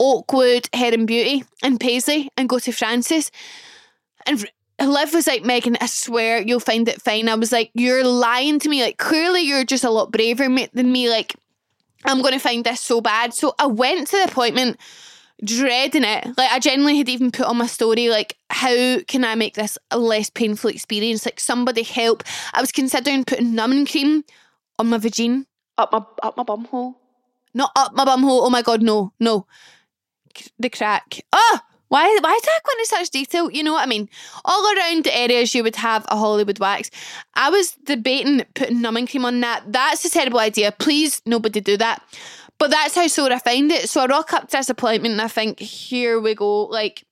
Oakwood 0.00 0.68
and 0.72 1.06
Beauty 1.06 1.44
in 1.62 1.78
Paisley 1.78 2.30
and 2.36 2.48
go 2.48 2.58
to 2.58 2.72
Francis. 2.72 3.30
And 4.26 4.44
Liv 4.80 5.12
was 5.12 5.26
like, 5.26 5.44
Megan, 5.44 5.76
I 5.80 5.86
swear 5.86 6.40
you'll 6.42 6.58
find 6.58 6.88
it 6.88 7.02
fine. 7.02 7.28
I 7.28 7.34
was 7.34 7.52
like, 7.52 7.70
you're 7.74 8.04
lying 8.04 8.58
to 8.60 8.68
me. 8.68 8.82
Like, 8.82 8.96
clearly 8.96 9.42
you're 9.42 9.64
just 9.64 9.84
a 9.84 9.90
lot 9.90 10.10
braver 10.10 10.48
than 10.72 10.90
me. 10.90 11.10
Like, 11.10 11.36
I'm 12.04 12.20
going 12.20 12.34
to 12.34 12.40
find 12.40 12.64
this 12.64 12.80
so 12.80 13.00
bad. 13.00 13.34
So 13.34 13.54
I 13.58 13.66
went 13.66 14.08
to 14.08 14.16
the 14.16 14.24
appointment 14.24 14.78
dreading 15.44 16.04
it. 16.04 16.26
Like 16.36 16.50
I 16.50 16.58
genuinely 16.58 16.98
had 16.98 17.08
even 17.08 17.30
put 17.30 17.46
on 17.46 17.56
my 17.56 17.66
story, 17.66 18.08
like, 18.08 18.36
how 18.50 19.00
can 19.08 19.24
I 19.24 19.34
make 19.34 19.54
this 19.54 19.78
a 19.90 19.98
less 19.98 20.30
painful 20.30 20.70
experience? 20.70 21.24
Like 21.24 21.40
somebody 21.40 21.82
help. 21.82 22.22
I 22.52 22.60
was 22.60 22.72
considering 22.72 23.24
putting 23.24 23.54
numbing 23.54 23.86
cream 23.86 24.24
on 24.78 24.88
my 24.88 24.98
vagina. 24.98 25.44
Up 25.76 25.92
my 25.92 26.04
up 26.22 26.36
my 26.36 26.42
bum 26.44 26.66
hole. 26.66 26.96
Not 27.52 27.72
up 27.76 27.94
my 27.94 28.04
bum 28.04 28.22
hole. 28.22 28.44
Oh 28.44 28.50
my 28.50 28.62
god, 28.62 28.82
no, 28.82 29.12
no. 29.18 29.46
The 30.58 30.70
crack. 30.70 31.20
Oh! 31.32 31.60
Why, 31.88 32.06
why 32.20 32.38
did 32.42 32.48
I 32.48 32.58
go 32.64 32.72
into 32.72 32.86
such 32.86 33.10
detail? 33.10 33.50
You 33.50 33.62
know 33.62 33.74
what 33.74 33.82
I 33.82 33.86
mean? 33.86 34.08
All 34.44 34.76
around 34.76 35.04
the 35.04 35.16
areas 35.16 35.54
you 35.54 35.62
would 35.62 35.76
have 35.76 36.04
a 36.08 36.16
Hollywood 36.16 36.58
wax. 36.58 36.90
I 37.34 37.50
was 37.50 37.72
debating 37.84 38.44
putting 38.54 38.80
numbing 38.80 39.06
cream 39.06 39.24
on 39.24 39.40
that. 39.40 39.64
That's 39.66 40.04
a 40.04 40.10
terrible 40.10 40.40
idea. 40.40 40.72
Please, 40.72 41.22
nobody 41.24 41.60
do 41.60 41.76
that. 41.76 42.02
But 42.58 42.70
that's 42.70 42.94
how 42.94 43.06
sore 43.06 43.32
I 43.32 43.38
find 43.38 43.70
it. 43.70 43.90
So 43.90 44.00
I 44.00 44.06
rock 44.06 44.32
up 44.32 44.48
to 44.48 44.56
this 44.56 44.70
appointment 44.70 45.12
and 45.12 45.20
I 45.20 45.28
think, 45.28 45.60
here 45.60 46.20
we 46.20 46.34
go. 46.34 46.64
Like, 46.64 47.04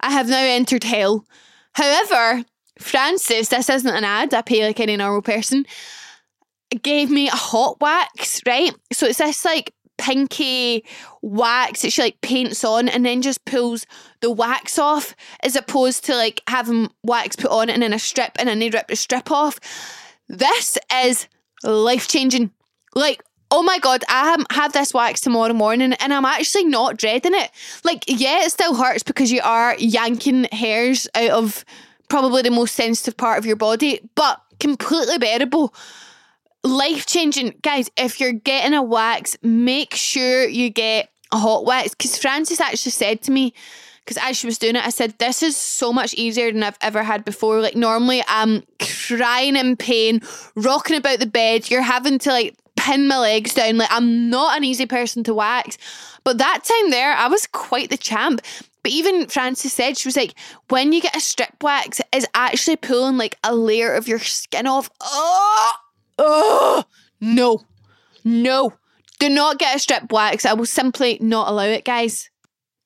I 0.00 0.10
have 0.10 0.28
now 0.28 0.38
entered 0.38 0.84
hell. 0.84 1.26
However, 1.72 2.44
Francis, 2.78 3.48
this 3.48 3.68
isn't 3.68 3.96
an 3.96 4.04
ad, 4.04 4.34
I 4.34 4.42
pay 4.42 4.66
like 4.66 4.80
any 4.80 4.96
normal 4.96 5.22
person, 5.22 5.66
gave 6.82 7.10
me 7.10 7.28
a 7.28 7.32
hot 7.32 7.80
wax, 7.80 8.40
right? 8.46 8.74
So 8.92 9.06
it's 9.06 9.18
this 9.18 9.44
like 9.44 9.72
pinky 9.98 10.84
wax 11.22 11.82
that 11.82 11.92
she 11.92 12.02
like 12.02 12.20
paints 12.20 12.64
on 12.64 12.88
and 12.88 13.04
then 13.06 13.22
just 13.22 13.44
pulls 13.44 13.86
the 14.20 14.30
wax 14.30 14.78
off 14.78 15.14
as 15.42 15.56
opposed 15.56 16.04
to 16.04 16.14
like 16.14 16.40
having 16.48 16.90
wax 17.04 17.36
put 17.36 17.50
on 17.50 17.70
and 17.70 17.82
then 17.82 17.92
a 17.92 17.98
strip 17.98 18.32
and 18.38 18.48
then 18.48 18.58
they 18.58 18.70
rip 18.70 18.88
the 18.88 18.96
strip 18.96 19.30
off. 19.30 19.58
This 20.28 20.78
is 20.92 21.28
life 21.62 22.08
changing. 22.08 22.50
Like 22.94 23.22
oh 23.50 23.62
my 23.62 23.78
god, 23.78 24.02
I 24.08 24.36
have 24.50 24.72
this 24.72 24.92
wax 24.92 25.20
tomorrow 25.20 25.52
morning 25.52 25.92
and 25.92 26.12
I'm 26.12 26.24
actually 26.24 26.64
not 26.64 26.96
dreading 26.96 27.34
it. 27.34 27.50
Like, 27.84 28.02
yeah, 28.08 28.44
it 28.44 28.50
still 28.50 28.74
hurts 28.74 29.04
because 29.04 29.30
you 29.30 29.40
are 29.44 29.76
yanking 29.78 30.44
hairs 30.50 31.06
out 31.14 31.30
of 31.30 31.64
probably 32.08 32.42
the 32.42 32.50
most 32.50 32.74
sensitive 32.74 33.16
part 33.16 33.38
of 33.38 33.46
your 33.46 33.54
body, 33.54 34.00
but 34.16 34.40
completely 34.58 35.18
bearable. 35.18 35.72
Life 36.64 37.06
changing. 37.06 37.54
Guys, 37.62 37.90
if 37.96 38.20
you're 38.20 38.32
getting 38.32 38.74
a 38.74 38.82
wax, 38.82 39.36
make 39.42 39.94
sure 39.94 40.48
you 40.48 40.70
get 40.70 41.10
a 41.30 41.36
hot 41.36 41.64
wax. 41.66 41.90
Because 41.90 42.18
Francis 42.18 42.60
actually 42.60 42.92
said 42.92 43.22
to 43.22 43.30
me, 43.30 43.52
because 44.04 44.22
as 44.22 44.36
she 44.36 44.46
was 44.46 44.58
doing 44.58 44.76
it, 44.76 44.84
I 44.84 44.90
said, 44.90 45.14
This 45.18 45.42
is 45.42 45.56
so 45.56 45.92
much 45.92 46.14
easier 46.14 46.50
than 46.52 46.62
I've 46.62 46.78
ever 46.80 47.02
had 47.02 47.24
before. 47.24 47.60
Like, 47.60 47.76
normally 47.76 48.22
I'm 48.28 48.62
crying 48.80 49.56
in 49.56 49.76
pain, 49.76 50.20
rocking 50.56 50.96
about 50.96 51.20
the 51.20 51.26
bed. 51.26 51.70
You're 51.70 51.82
having 51.82 52.18
to 52.20 52.30
like 52.30 52.56
pin 52.76 53.08
my 53.08 53.18
legs 53.18 53.54
down. 53.54 53.78
Like 53.78 53.88
I'm 53.90 54.28
not 54.30 54.56
an 54.56 54.64
easy 54.64 54.86
person 54.86 55.24
to 55.24 55.34
wax. 55.34 55.78
But 56.22 56.38
that 56.38 56.64
time 56.64 56.90
there, 56.90 57.12
I 57.12 57.28
was 57.28 57.46
quite 57.46 57.90
the 57.90 57.96
champ. 57.96 58.40
But 58.82 58.92
even 58.92 59.26
Francis 59.28 59.72
said, 59.72 59.96
she 59.96 60.08
was 60.08 60.16
like, 60.16 60.34
when 60.68 60.92
you 60.92 61.00
get 61.00 61.16
a 61.16 61.20
strip 61.20 61.62
wax, 61.62 62.00
it's 62.12 62.26
actually 62.34 62.76
pulling 62.76 63.16
like 63.16 63.36
a 63.42 63.54
layer 63.54 63.94
of 63.94 64.06
your 64.06 64.18
skin 64.18 64.66
off. 64.66 64.90
Oh, 65.00 65.72
oh, 66.18 66.84
no, 67.20 67.62
no. 68.24 68.74
Do 69.18 69.28
not 69.28 69.58
get 69.58 69.76
a 69.76 69.78
strip 69.78 70.10
wax. 70.12 70.44
I 70.44 70.54
will 70.54 70.66
simply 70.66 71.18
not 71.20 71.48
allow 71.48 71.64
it, 71.64 71.84
guys. 71.84 72.30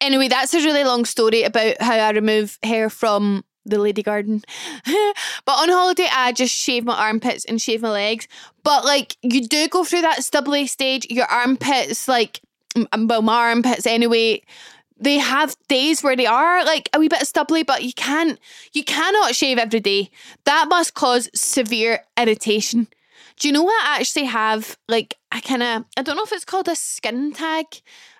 Anyway, 0.00 0.28
that's 0.28 0.54
a 0.54 0.58
really 0.58 0.84
long 0.84 1.04
story 1.04 1.42
about 1.42 1.80
how 1.80 1.94
I 1.94 2.10
remove 2.10 2.58
hair 2.62 2.88
from 2.90 3.44
the 3.64 3.78
lady 3.78 4.02
garden. 4.02 4.42
but 4.84 5.52
on 5.52 5.68
holiday, 5.68 6.08
I 6.12 6.32
just 6.32 6.54
shave 6.54 6.84
my 6.84 6.96
armpits 6.96 7.44
and 7.44 7.60
shave 7.60 7.82
my 7.82 7.90
legs. 7.90 8.28
But 8.62 8.84
like, 8.84 9.16
you 9.22 9.46
do 9.46 9.68
go 9.68 9.84
through 9.84 10.02
that 10.02 10.24
stubbly 10.24 10.66
stage. 10.66 11.06
Your 11.10 11.26
armpits, 11.26 12.08
like, 12.08 12.40
well, 12.96 13.22
my 13.22 13.48
armpits 13.48 13.86
anyway. 13.86 14.42
They 15.00 15.18
have 15.18 15.54
days 15.68 16.02
where 16.02 16.16
they 16.16 16.26
are 16.26 16.64
like 16.64 16.88
a 16.92 16.98
wee 16.98 17.08
bit 17.08 17.24
stubbly, 17.24 17.62
but 17.62 17.84
you 17.84 17.92
can't, 17.92 18.38
you 18.72 18.82
cannot 18.82 19.34
shave 19.34 19.56
every 19.58 19.78
day. 19.78 20.10
That 20.44 20.66
must 20.68 20.94
cause 20.94 21.30
severe 21.34 22.00
irritation. 22.16 22.88
Do 23.38 23.48
you 23.48 23.52
know 23.52 23.62
what 23.62 23.84
I 23.84 24.00
actually 24.00 24.26
have? 24.26 24.76
Like, 24.88 25.14
I 25.30 25.40
kind 25.40 25.62
of, 25.62 25.84
I 25.96 26.02
don't 26.02 26.16
know 26.16 26.24
if 26.24 26.32
it's 26.32 26.44
called 26.44 26.68
a 26.68 26.74
skin 26.74 27.32
tag. 27.32 27.66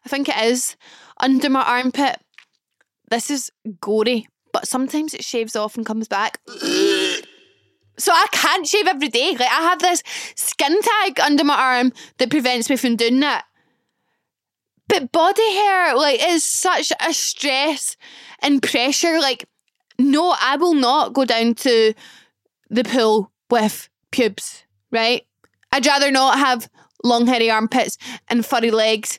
I 0.05 0.09
think 0.09 0.29
it 0.29 0.37
is 0.37 0.77
under 1.19 1.51
my 1.51 1.63
armpit. 1.63 2.21
This 3.11 3.31
is 3.31 3.51
gory, 3.81 4.29
but 4.53 4.69
sometimes 4.69 5.15
it 5.15 5.25
shaves 5.25 5.57
off 5.57 5.77
and 5.77 5.87
comes 5.87 6.09
back. 6.09 6.41
So 8.01 8.13
I 8.13 8.27
can't 8.31 8.65
shave 8.65 8.87
every 8.87 9.09
day. 9.09 9.33
Like 9.33 9.51
I 9.51 9.63
have 9.63 9.81
this 9.81 10.05
skin 10.37 10.81
tag 10.81 11.19
under 11.19 11.43
my 11.43 11.57
arm 11.57 11.93
that 12.19 12.31
prevents 12.31 12.71
me 12.71 12.77
from 12.77 12.95
doing 12.95 13.19
that. 13.19 13.45
But 14.89 15.13
body 15.13 15.53
hair, 15.53 15.97
like, 15.97 16.21
is 16.23 16.45
such 16.45 16.93
a 17.07 17.13
stress 17.13 17.97
and 18.41 18.63
pressure. 18.63 19.21
Like, 19.21 19.45
no, 19.99 20.35
I 20.41 20.57
will 20.57 20.75
not 20.75 21.13
go 21.13 21.25
down 21.25 21.55
to 21.57 21.93
the 22.71 22.85
pool 22.85 23.31
with 23.51 23.89
pubes, 24.11 24.65
right? 24.91 25.27
I'd 25.73 25.87
rather 25.87 26.11
not 26.11 26.39
have 26.39 26.69
long 27.05 27.27
hairy 27.27 27.51
armpits 27.51 27.99
and 28.29 28.45
furry 28.45 28.71
legs. 28.71 29.19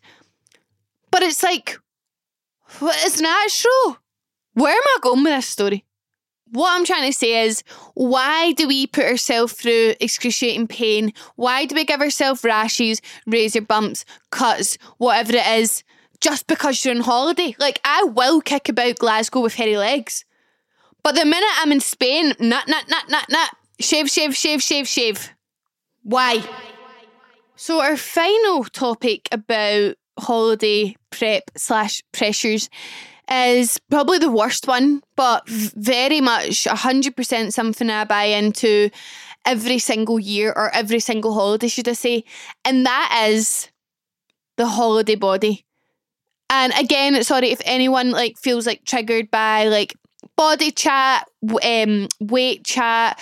But 1.11 1.23
it's 1.23 1.43
like, 1.43 1.79
it's 2.81 3.21
natural. 3.21 3.97
Where 4.53 4.73
am 4.73 4.81
I 4.83 4.97
going 5.01 5.23
with 5.23 5.33
this 5.33 5.47
story? 5.47 5.85
What 6.51 6.75
I'm 6.75 6.85
trying 6.85 7.07
to 7.07 7.17
say 7.17 7.45
is, 7.45 7.63
why 7.93 8.53
do 8.53 8.67
we 8.67 8.87
put 8.87 9.05
ourselves 9.05 9.53
through 9.53 9.93
excruciating 9.99 10.67
pain? 10.67 11.13
Why 11.35 11.65
do 11.65 11.75
we 11.75 11.85
give 11.85 12.01
ourselves 12.01 12.43
rashes, 12.43 13.01
razor 13.27 13.61
bumps, 13.61 14.03
cuts, 14.31 14.77
whatever 14.97 15.35
it 15.35 15.45
is, 15.45 15.83
just 16.21 16.47
because 16.47 16.83
you're 16.83 16.95
on 16.95 17.01
holiday? 17.01 17.55
Like, 17.59 17.79
I 17.85 18.03
will 18.03 18.41
kick 18.41 18.67
about 18.67 18.97
Glasgow 18.97 19.41
with 19.41 19.53
hairy 19.53 19.77
legs. 19.77 20.25
But 21.03 21.13
the 21.15 21.25
minute 21.25 21.49
I'm 21.57 21.71
in 21.71 21.81
Spain, 21.81 22.33
nut, 22.39 22.67
nut, 22.67 22.85
nut, 22.89 23.05
nut, 23.09 23.25
nut, 23.29 23.49
shave, 23.79 24.09
shave, 24.09 24.35
shave, 24.35 24.63
shave, 24.63 24.87
shave. 24.87 25.29
Why? 26.03 26.43
So, 27.55 27.81
our 27.81 27.97
final 27.97 28.63
topic 28.65 29.27
about 29.31 29.95
holiday 30.17 30.95
prep 31.11 31.51
slash 31.55 32.01
pressures 32.11 32.69
is 33.31 33.79
probably 33.89 34.17
the 34.17 34.31
worst 34.31 34.67
one, 34.67 35.01
but 35.15 35.47
very 35.47 36.21
much 36.21 36.65
100% 36.65 37.53
something 37.53 37.89
I 37.89 38.05
buy 38.05 38.23
into 38.23 38.89
every 39.45 39.79
single 39.79 40.19
year 40.19 40.51
or 40.55 40.69
every 40.73 40.99
single 40.99 41.33
holiday, 41.33 41.67
should 41.67 41.87
I 41.87 41.93
say. 41.93 42.23
And 42.65 42.85
that 42.85 43.27
is 43.29 43.69
the 44.57 44.67
holiday 44.67 45.15
body. 45.15 45.65
And 46.49 46.73
again, 46.79 47.23
sorry 47.23 47.51
if 47.51 47.61
anyone 47.65 48.11
like 48.11 48.37
feels 48.37 48.65
like 48.65 48.83
triggered 48.83 49.29
by 49.29 49.65
like 49.65 49.95
body 50.35 50.71
chat, 50.71 51.27
um, 51.63 52.07
weight 52.19 52.65
chat, 52.65 53.19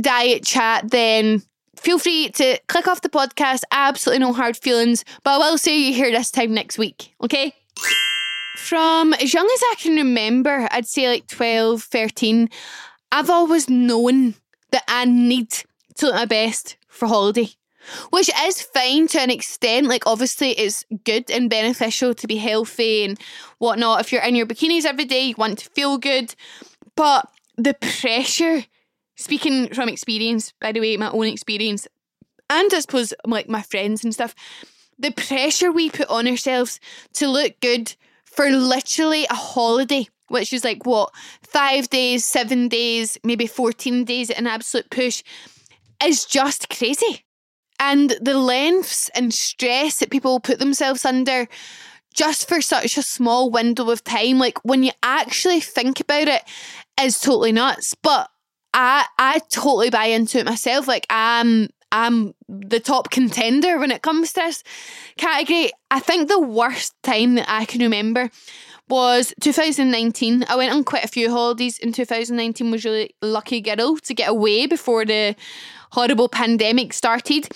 diet 0.00 0.44
chat, 0.44 0.90
then 0.90 1.42
feel 1.80 1.98
free 1.98 2.28
to 2.30 2.58
click 2.68 2.86
off 2.88 3.00
the 3.00 3.08
podcast. 3.08 3.62
Absolutely 3.70 4.20
no 4.20 4.32
hard 4.32 4.56
feelings, 4.56 5.04
but 5.24 5.32
I 5.32 5.38
will 5.38 5.58
see 5.58 5.88
you 5.88 5.94
here 5.94 6.10
this 6.10 6.30
time 6.30 6.52
next 6.52 6.78
week. 6.78 7.14
Okay. 7.22 7.54
From 8.56 9.14
as 9.14 9.32
young 9.32 9.46
as 9.46 9.62
I 9.70 9.74
can 9.78 9.96
remember, 9.96 10.68
I'd 10.70 10.86
say 10.86 11.08
like 11.08 11.26
12, 11.28 11.82
13, 11.82 12.50
I've 13.12 13.30
always 13.30 13.70
known 13.70 14.34
that 14.72 14.84
I 14.88 15.04
need 15.04 15.50
to 15.96 16.06
look 16.06 16.14
my 16.14 16.26
best 16.26 16.76
for 16.88 17.06
holiday. 17.06 17.50
which 18.10 18.30
is 18.44 18.62
fine 18.62 19.06
to 19.08 19.20
an 19.20 19.30
extent. 19.30 19.86
Like, 19.86 20.06
obviously, 20.06 20.50
it's 20.50 20.84
good 21.04 21.30
and 21.30 21.50
beneficial 21.50 22.14
to 22.14 22.26
be 22.26 22.36
healthy 22.36 23.04
and 23.04 23.18
whatnot. 23.58 24.00
If 24.00 24.12
you're 24.12 24.22
in 24.22 24.34
your 24.34 24.46
bikinis 24.46 24.84
every 24.84 25.04
day, 25.04 25.26
you 25.28 25.34
want 25.36 25.58
to 25.60 25.70
feel 25.70 25.98
good. 25.98 26.34
But 26.96 27.28
the 27.56 27.74
pressure, 27.74 28.64
speaking 29.18 29.74
from 29.74 29.88
experience, 29.88 30.54
by 30.60 30.72
the 30.72 30.80
way, 30.80 30.96
my 30.96 31.10
own 31.10 31.26
experience, 31.26 31.86
and 32.48 32.72
I 32.72 32.80
suppose 32.80 33.12
like 33.26 33.48
my 33.48 33.62
friends 33.62 34.04
and 34.04 34.14
stuff, 34.14 34.34
the 34.98 35.10
pressure 35.10 35.70
we 35.70 35.90
put 35.90 36.08
on 36.08 36.26
ourselves 36.26 36.80
to 37.14 37.28
look 37.28 37.60
good 37.60 37.94
for 38.24 38.48
literally 38.48 39.26
a 39.28 39.34
holiday, 39.34 40.06
which 40.28 40.52
is 40.52 40.64
like 40.64 40.86
what, 40.86 41.12
five 41.42 41.90
days, 41.90 42.24
seven 42.24 42.68
days, 42.68 43.18
maybe 43.24 43.46
14 43.46 44.04
days 44.04 44.30
at 44.30 44.38
an 44.38 44.46
absolute 44.46 44.88
push, 44.90 45.22
is 46.02 46.24
just 46.24 46.70
crazy. 46.70 47.24
And 47.80 48.16
the 48.20 48.38
lengths 48.38 49.08
and 49.10 49.34
stress 49.34 49.98
that 49.98 50.10
people 50.10 50.40
put 50.40 50.58
themselves 50.58 51.04
under 51.04 51.48
just 52.14 52.48
for 52.48 52.60
such 52.60 52.96
a 52.96 53.02
small 53.02 53.50
window 53.50 53.90
of 53.90 54.02
time, 54.02 54.38
like 54.38 54.58
when 54.64 54.82
you 54.82 54.92
actually 55.02 55.60
think 55.60 56.00
about 56.00 56.28
it, 56.28 56.42
is 57.00 57.20
totally 57.20 57.52
nuts. 57.52 57.94
But 58.02 58.30
I 58.74 59.06
I 59.18 59.40
totally 59.50 59.90
buy 59.90 60.06
into 60.06 60.38
it 60.38 60.46
myself. 60.46 60.88
Like 60.88 61.06
I'm 61.10 61.68
I'm 61.90 62.34
the 62.48 62.80
top 62.80 63.10
contender 63.10 63.78
when 63.78 63.90
it 63.90 64.02
comes 64.02 64.32
to 64.34 64.40
this 64.40 64.62
category. 65.16 65.70
I 65.90 66.00
think 66.00 66.28
the 66.28 66.40
worst 66.40 66.94
time 67.02 67.36
that 67.36 67.46
I 67.48 67.64
can 67.64 67.80
remember 67.80 68.30
was 68.88 69.34
2019. 69.40 70.44
I 70.48 70.56
went 70.56 70.72
on 70.72 70.84
quite 70.84 71.04
a 71.04 71.08
few 71.08 71.30
holidays 71.30 71.78
in 71.78 71.92
2019. 71.92 72.70
Was 72.70 72.84
really 72.84 73.14
lucky 73.22 73.60
girl 73.60 73.96
to 73.96 74.14
get 74.14 74.28
away 74.28 74.66
before 74.66 75.04
the 75.04 75.34
horrible 75.92 76.28
pandemic 76.28 76.92
started. 76.92 77.48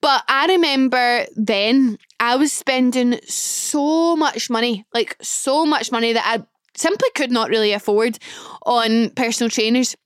But 0.00 0.22
I 0.28 0.46
remember 0.46 1.26
then 1.34 1.98
I 2.20 2.36
was 2.36 2.52
spending 2.52 3.18
so 3.26 4.14
much 4.14 4.50
money, 4.50 4.84
like 4.94 5.16
so 5.20 5.64
much 5.66 5.90
money 5.90 6.12
that 6.12 6.24
I 6.24 6.44
simply 6.76 7.08
could 7.14 7.32
not 7.32 7.48
really 7.48 7.72
afford 7.72 8.18
on 8.64 9.10
personal 9.10 9.50
trainers. 9.50 9.96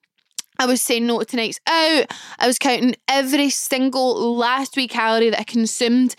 I 0.60 0.66
was 0.66 0.82
saying 0.82 1.06
no 1.06 1.22
to 1.22 1.36
nights 1.36 1.58
out. 1.66 2.04
I 2.38 2.46
was 2.46 2.58
counting 2.58 2.94
every 3.08 3.48
single 3.48 4.36
last 4.36 4.76
week 4.76 4.90
calorie 4.90 5.30
that 5.30 5.40
I 5.40 5.44
consumed, 5.44 6.14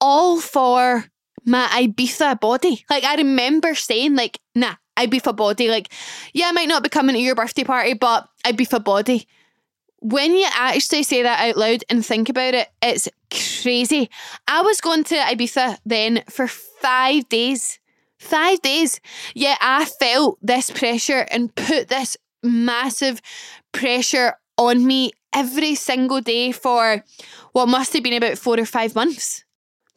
all 0.00 0.40
for 0.40 1.04
my 1.44 1.66
Ibiza 1.66 2.40
body. 2.40 2.86
Like 2.88 3.04
I 3.04 3.16
remember 3.16 3.74
saying, 3.74 4.16
like, 4.16 4.40
nah, 4.54 4.76
Ibiza 4.96 5.36
body. 5.36 5.68
Like, 5.68 5.92
yeah, 6.32 6.46
I 6.46 6.52
might 6.52 6.68
not 6.68 6.82
be 6.82 6.88
coming 6.88 7.14
to 7.14 7.20
your 7.20 7.34
birthday 7.34 7.64
party, 7.64 7.92
but 7.92 8.26
Ibiza 8.46 8.82
body. 8.82 9.28
When 10.00 10.34
you 10.34 10.48
actually 10.54 11.02
say 11.02 11.22
that 11.22 11.50
out 11.50 11.58
loud 11.58 11.84
and 11.90 12.06
think 12.06 12.30
about 12.30 12.54
it, 12.54 12.68
it's 12.80 13.06
crazy. 13.30 14.08
I 14.46 14.62
was 14.62 14.80
going 14.80 15.04
to 15.04 15.14
Ibiza 15.14 15.76
then 15.84 16.22
for 16.30 16.48
five 16.48 17.28
days. 17.28 17.78
Five 18.18 18.62
days. 18.62 19.00
Yeah, 19.34 19.56
I 19.60 19.84
felt 19.84 20.38
this 20.40 20.70
pressure 20.70 21.26
and 21.30 21.54
put 21.54 21.88
this 21.88 22.16
massive 22.42 23.20
pressure 23.72 24.34
on 24.56 24.86
me 24.86 25.12
every 25.32 25.74
single 25.74 26.20
day 26.20 26.52
for 26.52 27.04
what 27.52 27.68
must 27.68 27.92
have 27.92 28.02
been 28.02 28.14
about 28.14 28.38
four 28.38 28.58
or 28.58 28.64
five 28.64 28.94
months. 28.94 29.44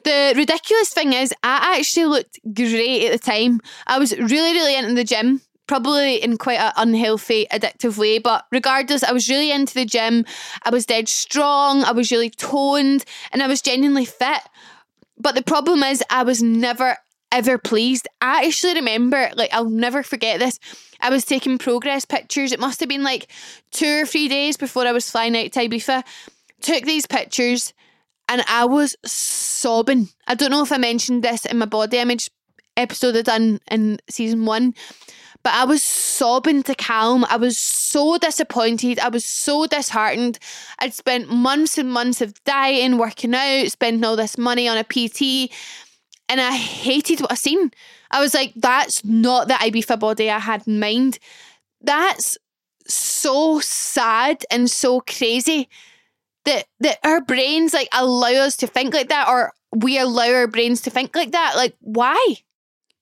The 0.04 0.34
ridiculous 0.36 0.93
thing 0.93 1.13
is, 1.13 1.34
I 1.43 1.77
actually 1.77 2.06
looked 2.06 2.39
great 2.54 3.06
at 3.06 3.12
the 3.12 3.19
time. 3.19 3.62
I 3.86 3.99
was 3.99 4.17
really, 4.17 4.54
really 4.54 4.75
into 4.75 4.95
the 4.95 5.04
gym, 5.04 5.41
probably 5.67 6.15
in 6.15 6.38
quite 6.38 6.60
an 6.60 6.73
unhealthy, 6.75 7.45
addictive 7.51 7.97
way. 7.97 8.17
But 8.17 8.45
regardless, 8.51 9.04
I 9.04 9.12
was 9.12 9.30
really 9.30 9.51
into 9.51 9.75
the 9.75 9.86
gym. 9.86 10.25
I 10.63 10.71
was 10.71 10.88
dead 10.88 11.08
strong. 11.08 11.84
I 11.84 11.91
was 11.91 12.12
really 12.12 12.32
toned 12.32 13.06
and 13.32 13.43
I 13.43 13.47
was 13.47 13.62
genuinely 13.62 14.06
fit. 14.06 14.41
But 15.17 15.36
the 15.36 15.43
problem 15.43 15.84
is, 15.84 16.04
I 16.10 16.23
was 16.23 16.41
never, 16.41 16.97
ever 17.32 17.58
pleased. 17.58 18.08
I 18.22 18.46
actually 18.46 18.76
remember, 18.76 19.30
like, 19.36 19.54
I'll 19.54 19.70
never 19.70 20.04
forget 20.04 20.39
this. 20.39 20.60
I 21.00 21.10
was 21.10 21.26
taking 21.26 21.58
progress 21.58 22.06
pictures. 22.06 22.52
It 22.52 22.60
must 22.60 22.80
have 22.80 22.89
been 22.89 23.04
like 23.04 23.32
two 23.72 24.02
or 24.02 24.06
three 24.06 24.28
days 24.28 24.58
before 24.58 24.86
I 24.86 24.91
was 24.91 25.10
flying 25.10 25.36
out 25.36 25.52
to 25.54 25.67
Ibiza. 25.67 26.04
Took 26.62 26.84
these 26.84 27.08
pictures 27.08 27.74
and 28.30 28.44
I 28.48 28.65
was 28.65 28.96
sobbing. 29.06 30.10
I 30.28 30.36
don't 30.36 30.52
know 30.52 30.63
if 30.63 30.72
I 30.72 30.78
mentioned 30.78 31.24
this 31.24 31.46
in 31.46 31.58
my 31.58 31.65
body 31.65 31.98
image 31.98 32.30
episode 32.78 33.17
I 33.17 33.22
done 33.22 33.60
in 33.70 34.00
season 34.10 34.46
one, 34.46 34.74
but 35.44 35.54
I 35.54 35.65
was 35.65 35.84
sobbing 35.84 36.63
to 36.63 36.76
Callum. 36.76 37.26
I 37.30 37.38
was 37.38 37.58
so 37.58 38.17
disappointed. 38.17 39.00
I 39.00 39.10
was 39.10 39.26
so 39.26 39.65
disheartened. 39.65 40.39
I'd 40.80 40.94
spent 40.94 41.30
months 41.30 41.78
and 41.78 41.91
months 41.91 42.22
of 42.22 42.41
dieting, 42.44 42.98
working 42.98 43.36
out, 43.36 43.67
spending 43.67 44.04
all 44.04 44.15
this 44.15 44.38
money 44.38 44.67
on 44.67 44.78
a 44.78 44.84
PT, 44.84 45.52
and 46.32 46.39
I 46.39 46.56
hated 46.56 47.20
what 47.20 47.34
I 47.34 47.36
seen. 47.36 47.72
I 48.10 48.22
was 48.22 48.34
like, 48.34 48.54
that's 48.56 49.04
not 49.04 49.50
the 49.50 49.56
Ibiza 49.56 50.00
body 50.00 50.32
I 50.32 50.39
had 50.39 50.65
in 50.65 50.80
mind. 50.80 51.20
That's 51.82 52.38
so 52.88 53.60
sad 53.60 54.46
and 54.50 54.72
so 54.72 55.02
crazy 55.02 55.67
that 56.46 56.65
that 56.80 57.00
our 57.04 57.22
brains 57.22 57.74
like 57.74 57.89
allow 57.94 58.30
us 58.30 58.56
to 58.58 58.67
think 58.67 58.94
like 58.94 59.10
that 59.10 59.28
or 59.28 59.52
we 59.76 60.00
allow 60.00 60.32
our 60.34 60.48
brains 60.48 60.82
to 60.82 60.89
think 60.89 61.15
like 61.15 61.32
that. 61.32 61.54
Like, 61.58 61.76
why? 61.82 62.38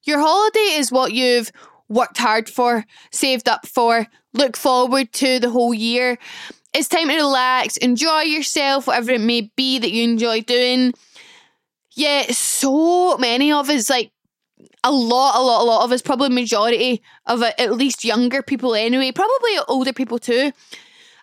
Your 0.03 0.19
holiday 0.19 0.77
is 0.79 0.91
what 0.91 1.13
you've 1.13 1.51
worked 1.87 2.17
hard 2.17 2.49
for, 2.49 2.83
saved 3.11 3.47
up 3.47 3.67
for, 3.67 4.07
look 4.33 4.57
forward 4.57 5.11
to 5.13 5.39
the 5.39 5.51
whole 5.51 5.73
year. 5.73 6.17
It's 6.73 6.87
time 6.87 7.09
to 7.09 7.15
relax, 7.15 7.77
enjoy 7.77 8.21
yourself, 8.21 8.87
whatever 8.87 9.11
it 9.11 9.21
may 9.21 9.51
be 9.55 9.77
that 9.79 9.91
you 9.91 10.03
enjoy 10.03 10.41
doing. 10.41 10.93
Yeah, 11.99 12.31
so 12.31 13.17
many 13.17 13.51
of 13.51 13.69
us, 13.69 13.89
like 13.89 14.13
a 14.85 14.89
lot, 14.89 15.35
a 15.35 15.41
lot, 15.41 15.61
a 15.61 15.65
lot 15.65 15.83
of 15.83 15.91
us, 15.91 16.01
probably 16.01 16.29
majority 16.29 17.01
of 17.25 17.41
it, 17.41 17.53
at 17.57 17.73
least 17.73 18.05
younger 18.05 18.41
people 18.41 18.73
anyway, 18.73 19.11
probably 19.11 19.57
older 19.67 19.91
people 19.91 20.17
too, 20.17 20.53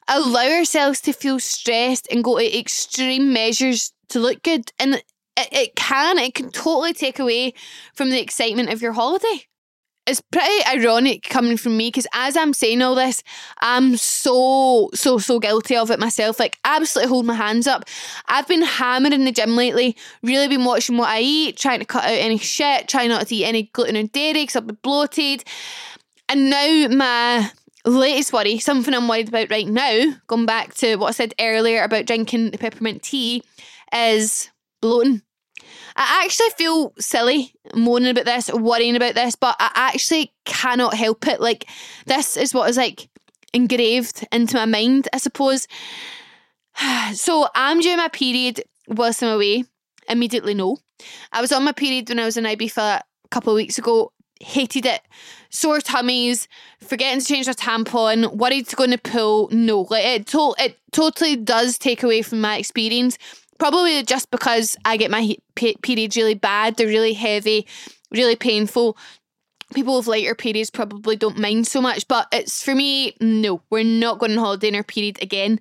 allow 0.06 0.46
ourselves 0.46 1.00
to 1.00 1.14
feel 1.14 1.40
stressed 1.40 2.06
and 2.10 2.22
go 2.22 2.38
to 2.38 2.58
extreme 2.58 3.32
measures 3.32 3.94
to 4.10 4.20
look 4.20 4.42
good. 4.42 4.70
And 4.78 4.96
it, 4.96 5.04
it 5.50 5.76
can, 5.76 6.18
it 6.18 6.34
can 6.34 6.50
totally 6.50 6.92
take 6.92 7.18
away 7.18 7.54
from 7.94 8.10
the 8.10 8.20
excitement 8.20 8.68
of 8.68 8.82
your 8.82 8.92
holiday 8.92 9.46
it's 10.06 10.20
pretty 10.20 10.64
ironic 10.66 11.24
coming 11.24 11.56
from 11.56 11.76
me 11.76 11.88
because 11.88 12.06
as 12.12 12.36
I'm 12.36 12.52
saying 12.52 12.80
all 12.80 12.94
this, 12.94 13.22
I'm 13.58 13.96
so, 13.96 14.90
so, 14.94 15.18
so 15.18 15.40
guilty 15.40 15.76
of 15.76 15.90
it 15.90 15.98
myself. 15.98 16.38
Like, 16.38 16.58
absolutely 16.64 17.08
hold 17.08 17.26
my 17.26 17.34
hands 17.34 17.66
up. 17.66 17.84
I've 18.26 18.46
been 18.46 18.62
hammering 18.62 19.24
the 19.24 19.32
gym 19.32 19.56
lately, 19.56 19.96
really 20.22 20.48
been 20.48 20.64
watching 20.64 20.96
what 20.96 21.08
I 21.08 21.20
eat, 21.20 21.56
trying 21.56 21.80
to 21.80 21.84
cut 21.84 22.04
out 22.04 22.10
any 22.10 22.38
shit, 22.38 22.88
trying 22.88 23.08
not 23.08 23.26
to 23.26 23.34
eat 23.34 23.44
any 23.44 23.64
gluten 23.64 23.96
or 23.96 24.04
dairy 24.04 24.42
because 24.42 24.56
I've 24.56 24.66
been 24.66 24.78
bloated. 24.82 25.42
And 26.28 26.50
now 26.50 26.88
my 26.88 27.50
latest 27.84 28.32
worry, 28.32 28.58
something 28.58 28.94
I'm 28.94 29.08
worried 29.08 29.28
about 29.28 29.50
right 29.50 29.66
now, 29.66 30.14
going 30.28 30.46
back 30.46 30.74
to 30.74 30.96
what 30.96 31.08
I 31.08 31.12
said 31.12 31.34
earlier 31.40 31.82
about 31.82 32.06
drinking 32.06 32.52
the 32.52 32.58
peppermint 32.58 33.02
tea, 33.02 33.42
is 33.92 34.50
bloating. 34.80 35.22
I 35.96 36.22
actually 36.24 36.50
feel 36.50 36.92
silly 36.98 37.54
moaning 37.74 38.10
about 38.10 38.26
this, 38.26 38.52
worrying 38.52 38.96
about 38.96 39.14
this, 39.14 39.34
but 39.34 39.56
I 39.58 39.70
actually 39.74 40.32
cannot 40.44 40.94
help 40.94 41.26
it. 41.26 41.40
Like, 41.40 41.66
this 42.04 42.36
is 42.36 42.52
what 42.52 42.68
is 42.68 42.76
like 42.76 43.08
engraved 43.54 44.26
into 44.30 44.56
my 44.56 44.66
mind, 44.66 45.08
I 45.12 45.18
suppose. 45.18 45.66
So, 47.14 47.48
I'm 47.54 47.80
due 47.80 47.96
my 47.96 48.08
period 48.08 48.62
whilst 48.86 49.22
I'm 49.22 49.30
away. 49.34 49.64
Immediately, 50.10 50.52
no. 50.52 50.76
I 51.32 51.40
was 51.40 51.50
on 51.50 51.64
my 51.64 51.72
period 51.72 52.10
when 52.10 52.18
I 52.18 52.26
was 52.26 52.36
in 52.36 52.44
Ibiza 52.44 52.98
a 52.98 53.28
couple 53.30 53.52
of 53.52 53.56
weeks 53.56 53.78
ago. 53.78 54.12
Hated 54.40 54.84
it. 54.84 55.00
Sore 55.48 55.80
tummies, 55.80 56.46
forgetting 56.80 57.20
to 57.20 57.26
change 57.26 57.46
my 57.46 57.54
tampon, 57.54 58.36
worried 58.36 58.68
to 58.68 58.76
go 58.76 58.84
in 58.84 58.90
the 58.90 58.98
pool. 58.98 59.48
No, 59.50 59.86
like 59.88 60.04
it, 60.04 60.26
to- 60.26 60.54
it 60.58 60.76
totally 60.92 61.36
does 61.36 61.78
take 61.78 62.02
away 62.02 62.20
from 62.20 62.42
my 62.42 62.58
experience. 62.58 63.16
Probably 63.58 64.02
just 64.02 64.30
because 64.30 64.76
I 64.84 64.96
get 64.96 65.10
my 65.10 65.36
periods 65.54 66.16
really 66.16 66.34
bad, 66.34 66.76
they're 66.76 66.86
really 66.86 67.14
heavy, 67.14 67.66
really 68.10 68.36
painful. 68.36 68.96
People 69.74 69.96
with 69.96 70.06
lighter 70.06 70.34
periods 70.34 70.70
probably 70.70 71.16
don't 71.16 71.38
mind 71.38 71.66
so 71.66 71.80
much, 71.80 72.06
but 72.06 72.28
it's 72.32 72.62
for 72.62 72.74
me, 72.74 73.16
no, 73.20 73.62
we're 73.70 73.82
not 73.82 74.18
going 74.18 74.32
on 74.32 74.38
holiday 74.38 74.68
in 74.68 74.76
our 74.76 74.84
period 74.84 75.20
again. 75.22 75.58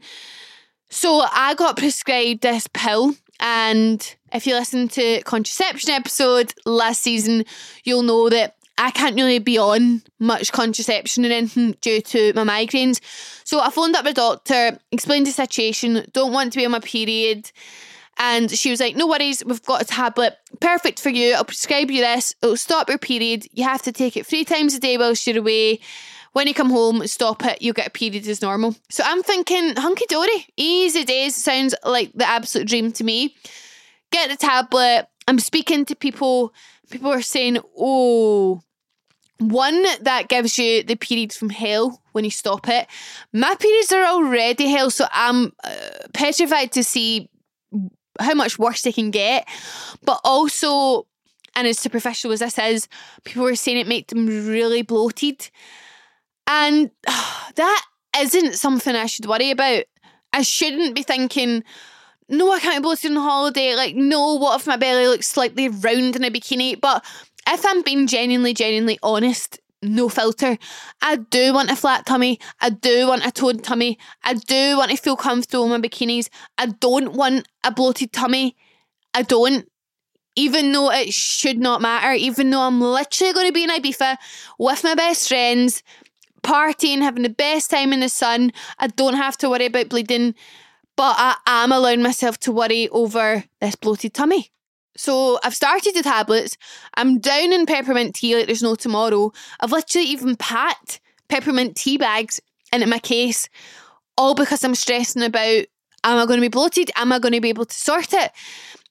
So 0.89 1.25
I 1.31 1.55
got 1.55 1.77
prescribed 1.77 2.41
this 2.41 2.67
pill, 2.67 3.15
and 3.39 4.15
if 4.31 4.45
you 4.45 4.53
listen 4.53 4.87
to 4.89 5.21
contraception 5.23 5.89
episode 5.89 6.53
last 6.65 7.01
season, 7.01 7.45
you'll 7.83 8.03
know 8.03 8.29
that 8.29 8.54
I 8.77 8.91
can't 8.91 9.15
really 9.15 9.39
be 9.39 9.57
on 9.57 10.03
much 10.19 10.51
contraception 10.51 11.25
or 11.25 11.29
anything 11.29 11.77
due 11.81 12.01
to 12.01 12.33
my 12.33 12.43
migraines. 12.43 12.99
So 13.45 13.59
I 13.59 13.69
phoned 13.69 13.95
up 13.95 14.05
the 14.05 14.13
doctor, 14.13 14.77
explained 14.91 15.27
the 15.27 15.31
situation, 15.31 16.05
don't 16.13 16.33
want 16.33 16.53
to 16.53 16.59
be 16.59 16.65
on 16.65 16.71
my 16.71 16.79
period. 16.79 17.51
And 18.17 18.49
she 18.49 18.69
was 18.69 18.79
like, 18.79 18.95
No 18.95 19.07
worries, 19.07 19.43
we've 19.45 19.63
got 19.63 19.81
a 19.81 19.85
tablet. 19.85 20.37
Perfect 20.59 20.99
for 20.99 21.09
you. 21.09 21.33
I'll 21.33 21.45
prescribe 21.45 21.91
you 21.91 22.01
this. 22.01 22.35
It'll 22.41 22.57
stop 22.57 22.89
your 22.89 22.97
period. 22.97 23.45
You 23.51 23.63
have 23.65 23.81
to 23.83 23.91
take 23.91 24.15
it 24.17 24.25
three 24.25 24.45
times 24.45 24.73
a 24.73 24.79
day 24.79 24.97
whilst 24.97 25.25
you're 25.27 25.39
away. 25.39 25.79
When 26.31 26.47
you 26.47 26.53
come 26.53 26.69
home, 26.69 27.05
stop 27.07 27.45
it, 27.45 27.61
you'll 27.61 27.73
get 27.73 27.87
a 27.87 27.91
period 27.91 28.27
as 28.27 28.41
normal. 28.41 28.75
So 28.89 29.03
I'm 29.05 29.23
thinking, 29.23 29.73
hunky 29.77 30.05
dory, 30.09 30.45
easy 30.57 31.05
days 31.05 31.33
sounds 31.33 31.73
like 31.85 32.11
the 32.13 32.27
absolute 32.27 32.67
dream 32.67 32.91
to 32.93 33.05
me. 33.05 33.35
Get 34.11 34.29
the 34.29 34.35
tablet. 34.35 35.07
I'm 35.29 35.39
speaking 35.39 35.85
to 35.85 35.95
people. 35.95 36.53
People 36.89 37.11
are 37.11 37.21
saying, 37.21 37.57
oh, 37.77 38.61
one 39.39 39.83
that 40.01 40.27
gives 40.29 40.57
you 40.57 40.83
the 40.83 40.95
periods 40.95 41.35
from 41.35 41.49
hell 41.49 42.01
when 42.13 42.23
you 42.23 42.31
stop 42.31 42.67
it. 42.69 42.87
My 43.33 43.55
periods 43.55 43.91
are 43.91 44.05
already 44.05 44.67
hell, 44.67 44.89
so 44.89 45.07
I'm 45.11 45.51
uh, 45.63 45.75
petrified 46.13 46.71
to 46.73 46.83
see 46.83 47.29
how 48.19 48.33
much 48.33 48.57
worse 48.57 48.81
they 48.81 48.93
can 48.93 49.11
get. 49.11 49.47
But 50.03 50.21
also, 50.23 51.07
and 51.55 51.67
as 51.67 51.79
superficial 51.79 52.31
as 52.31 52.39
this 52.39 52.57
is, 52.57 52.87
people 53.23 53.43
were 53.43 53.55
saying 53.55 53.77
it 53.77 53.87
made 53.87 54.07
them 54.07 54.27
really 54.27 54.81
bloated. 54.81 55.49
And 56.47 56.91
uh, 57.07 57.49
that 57.55 57.85
isn't 58.17 58.55
something 58.55 58.95
I 58.95 59.07
should 59.07 59.25
worry 59.25 59.51
about. 59.51 59.83
I 60.31 60.41
shouldn't 60.41 60.95
be 60.95 61.03
thinking, 61.03 61.63
no, 62.29 62.51
I 62.51 62.59
can't 62.59 62.81
be 62.81 62.83
bloated 62.83 63.11
on 63.11 63.17
holiday. 63.17 63.75
Like, 63.75 63.95
no, 63.95 64.35
what 64.35 64.59
if 64.59 64.67
my 64.67 64.77
belly 64.77 65.07
looks 65.07 65.27
slightly 65.27 65.69
round 65.69 66.15
in 66.15 66.23
a 66.23 66.31
bikini? 66.31 66.79
But 66.79 67.05
if 67.47 67.65
I'm 67.65 67.81
being 67.83 68.07
genuinely, 68.07 68.53
genuinely 68.53 68.97
honest, 69.03 69.59
no 69.81 70.09
filter. 70.09 70.57
I 71.01 71.17
do 71.17 71.53
want 71.53 71.69
a 71.69 71.75
flat 71.75 72.05
tummy. 72.05 72.39
I 72.59 72.71
do 72.71 73.07
want 73.07 73.25
a 73.25 73.31
toned 73.31 73.63
tummy. 73.63 73.99
I 74.23 74.33
do 74.33 74.77
want 74.77 74.91
to 74.91 74.97
feel 74.97 75.15
comfortable 75.15 75.65
in 75.65 75.81
my 75.81 75.87
bikinis. 75.87 76.29
I 76.57 76.67
don't 76.67 77.13
want 77.13 77.47
a 77.63 77.71
bloated 77.71 78.11
tummy. 78.11 78.55
I 79.13 79.21
don't. 79.21 79.67
Even 80.35 80.73
though 80.73 80.91
it 80.91 81.13
should 81.13 81.59
not 81.59 81.81
matter, 81.81 82.11
even 82.11 82.49
though 82.49 82.61
I'm 82.61 82.81
literally 82.81 83.33
going 83.33 83.47
to 83.47 83.53
be 83.53 83.63
in 83.63 83.69
Ibiza 83.69 84.17
with 84.59 84.83
my 84.83 84.93
best 84.93 85.29
friends, 85.29 85.81
partying, 86.43 87.01
having 87.01 87.23
the 87.23 87.29
best 87.29 87.71
time 87.71 87.93
in 87.93 88.01
the 88.01 88.09
sun, 88.09 88.51
I 88.77 88.87
don't 88.87 89.13
have 89.13 89.37
to 89.37 89.49
worry 89.49 89.67
about 89.67 89.89
bleeding. 89.89 90.35
But 90.95 91.15
I 91.17 91.35
am 91.45 91.71
allowing 91.71 92.01
myself 92.01 92.39
to 92.41 92.51
worry 92.51 92.87
over 92.89 93.43
this 93.59 93.75
bloated 93.75 94.13
tummy. 94.13 94.49
So 94.97 95.39
I've 95.43 95.55
started 95.55 95.93
the 95.93 96.03
tablets. 96.03 96.57
I'm 96.95 97.19
down 97.19 97.51
in 97.51 97.65
peppermint 97.65 98.15
tea 98.15 98.35
like 98.35 98.45
there's 98.45 98.63
no 98.63 98.75
tomorrow. 98.75 99.33
I've 99.59 99.71
literally 99.71 100.07
even 100.07 100.37
packed 100.37 101.01
peppermint 101.27 101.75
tea 101.75 101.97
bags 101.97 102.39
into 102.71 102.87
my 102.87 102.99
case, 102.99 103.49
all 104.17 104.35
because 104.35 104.63
I'm 104.63 104.75
stressing 104.75 105.21
about 105.21 105.65
am 106.05 106.19
I 106.19 106.25
going 106.25 106.37
to 106.37 106.41
be 106.41 106.47
bloated? 106.47 106.91
Am 106.95 107.11
I 107.11 107.19
going 107.19 107.33
to 107.33 107.41
be 107.41 107.49
able 107.49 107.65
to 107.65 107.75
sort 107.75 108.13
it? 108.13 108.31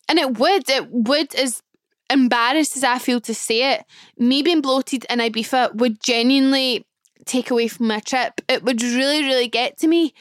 And 0.08 0.18
it 0.18 0.38
would, 0.38 0.68
it 0.68 0.90
would, 0.90 1.34
as 1.34 1.62
embarrassed 2.10 2.76
as 2.76 2.84
I 2.84 2.98
feel 2.98 3.20
to 3.22 3.34
say 3.34 3.74
it, 3.74 3.84
me 4.18 4.42
being 4.42 4.60
bloated 4.60 5.06
in 5.08 5.20
Ibiza 5.20 5.74
would 5.76 6.02
genuinely 6.02 6.84
take 7.24 7.50
away 7.50 7.68
from 7.68 7.86
my 7.86 8.00
trip. 8.00 8.40
It 8.48 8.64
would 8.64 8.82
really, 8.82 9.22
really 9.22 9.48
get 9.48 9.78
to 9.78 9.88
me. 9.88 10.12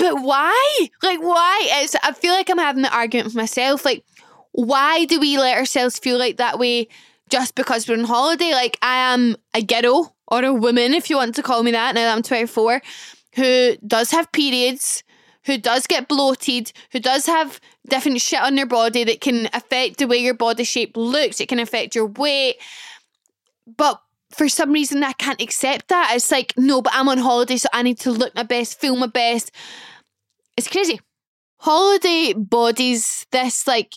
But 0.00 0.22
why? 0.22 0.88
Like, 1.02 1.20
why? 1.20 1.60
It's, 1.82 1.94
I 2.02 2.12
feel 2.12 2.32
like 2.32 2.48
I'm 2.48 2.56
having 2.56 2.82
the 2.82 2.92
argument 2.92 3.26
with 3.26 3.34
myself. 3.34 3.84
Like, 3.84 4.02
why 4.52 5.04
do 5.04 5.20
we 5.20 5.36
let 5.36 5.58
ourselves 5.58 5.98
feel 5.98 6.18
like 6.18 6.38
that 6.38 6.58
way 6.58 6.88
just 7.28 7.54
because 7.54 7.86
we're 7.86 7.98
on 7.98 8.04
holiday? 8.04 8.52
Like, 8.52 8.78
I 8.80 9.12
am 9.12 9.36
a 9.52 9.60
girl 9.60 10.16
or 10.26 10.42
a 10.42 10.54
woman, 10.54 10.94
if 10.94 11.10
you 11.10 11.16
want 11.16 11.34
to 11.34 11.42
call 11.42 11.62
me 11.62 11.72
that, 11.72 11.94
now 11.94 12.00
that 12.00 12.16
I'm 12.16 12.22
24, 12.22 12.80
who 13.34 13.76
does 13.86 14.10
have 14.12 14.32
periods, 14.32 15.04
who 15.44 15.58
does 15.58 15.86
get 15.86 16.08
bloated, 16.08 16.72
who 16.92 17.00
does 17.00 17.26
have 17.26 17.60
different 17.86 18.22
shit 18.22 18.40
on 18.40 18.54
their 18.54 18.64
body 18.64 19.04
that 19.04 19.20
can 19.20 19.50
affect 19.52 19.98
the 19.98 20.06
way 20.06 20.16
your 20.16 20.32
body 20.32 20.64
shape 20.64 20.96
looks, 20.96 21.40
it 21.42 21.48
can 21.50 21.58
affect 21.58 21.94
your 21.94 22.06
weight. 22.06 22.56
But 23.76 24.00
for 24.30 24.48
some 24.48 24.72
reason, 24.72 25.04
I 25.04 25.12
can't 25.12 25.42
accept 25.42 25.88
that. 25.88 26.12
It's 26.14 26.30
like, 26.30 26.54
no, 26.56 26.80
but 26.80 26.94
I'm 26.94 27.08
on 27.08 27.18
holiday, 27.18 27.58
so 27.58 27.68
I 27.72 27.82
need 27.82 27.98
to 28.00 28.12
look 28.12 28.34
my 28.34 28.44
best, 28.44 28.80
feel 28.80 28.96
my 28.96 29.06
best. 29.08 29.50
It's 30.60 30.68
crazy. 30.68 31.00
Holiday 31.60 32.34
bodies, 32.34 33.24
this 33.32 33.66
like 33.66 33.94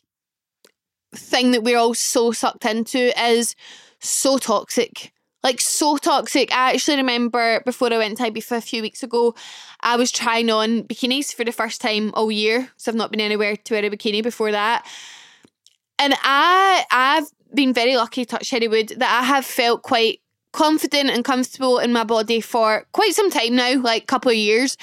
thing 1.13 1.51
that 1.51 1.61
we're 1.61 1.77
all 1.77 1.93
so 1.93 2.31
sucked 2.31 2.63
into 2.63 3.11
is 3.21 3.53
so 3.99 4.37
toxic. 4.37 5.11
Like 5.43 5.59
so 5.59 5.97
toxic. 5.97 6.55
I 6.55 6.71
actually 6.71 6.95
remember 6.95 7.61
before 7.65 7.91
I 7.91 7.97
went 7.97 8.15
to 8.19 8.23
Ibiza 8.23 8.55
a 8.55 8.61
few 8.61 8.81
weeks 8.81 9.03
ago, 9.03 9.35
I 9.81 9.97
was 9.97 10.09
trying 10.09 10.49
on 10.49 10.83
bikinis 10.83 11.33
for 11.33 11.43
the 11.43 11.51
first 11.51 11.81
time 11.81 12.13
all 12.13 12.31
year. 12.31 12.69
So 12.77 12.89
I've 12.89 12.95
not 12.95 13.11
been 13.11 13.19
anywhere 13.19 13.57
to 13.57 13.73
wear 13.73 13.83
a 13.83 13.89
bikini 13.89 14.23
before 14.23 14.53
that. 14.53 14.87
And 15.99 16.13
I 16.23 16.85
I've 16.91 17.27
been 17.53 17.73
very 17.73 17.97
lucky, 17.97 18.23
to 18.23 18.37
touch 18.37 18.51
Herrywood, 18.51 18.99
that 18.99 19.21
I 19.21 19.25
have 19.25 19.43
felt 19.43 19.83
quite 19.83 20.21
confident 20.53 21.09
and 21.09 21.25
comfortable 21.25 21.79
in 21.79 21.91
my 21.91 22.05
body 22.05 22.39
for 22.39 22.85
quite 22.93 23.13
some 23.13 23.29
time 23.29 23.57
now, 23.57 23.81
like 23.81 24.07
couple 24.07 24.31
of 24.31 24.37
years. 24.37 24.77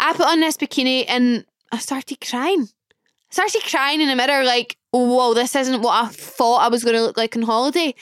I 0.00 0.12
put 0.12 0.26
on 0.26 0.40
this 0.40 0.56
bikini 0.56 1.04
and 1.08 1.44
I 1.72 1.78
started 1.78 2.20
crying. 2.20 2.68
I 3.30 3.32
started 3.32 3.62
crying 3.64 4.00
in 4.00 4.08
the 4.08 4.16
mirror, 4.16 4.44
like, 4.44 4.76
whoa, 4.92 5.34
this 5.34 5.56
isn't 5.56 5.82
what 5.82 6.04
I 6.04 6.08
thought 6.08 6.62
I 6.62 6.68
was 6.68 6.84
going 6.84 6.96
to 6.96 7.02
look 7.02 7.16
like 7.16 7.36
on 7.36 7.42
holiday. 7.42 7.94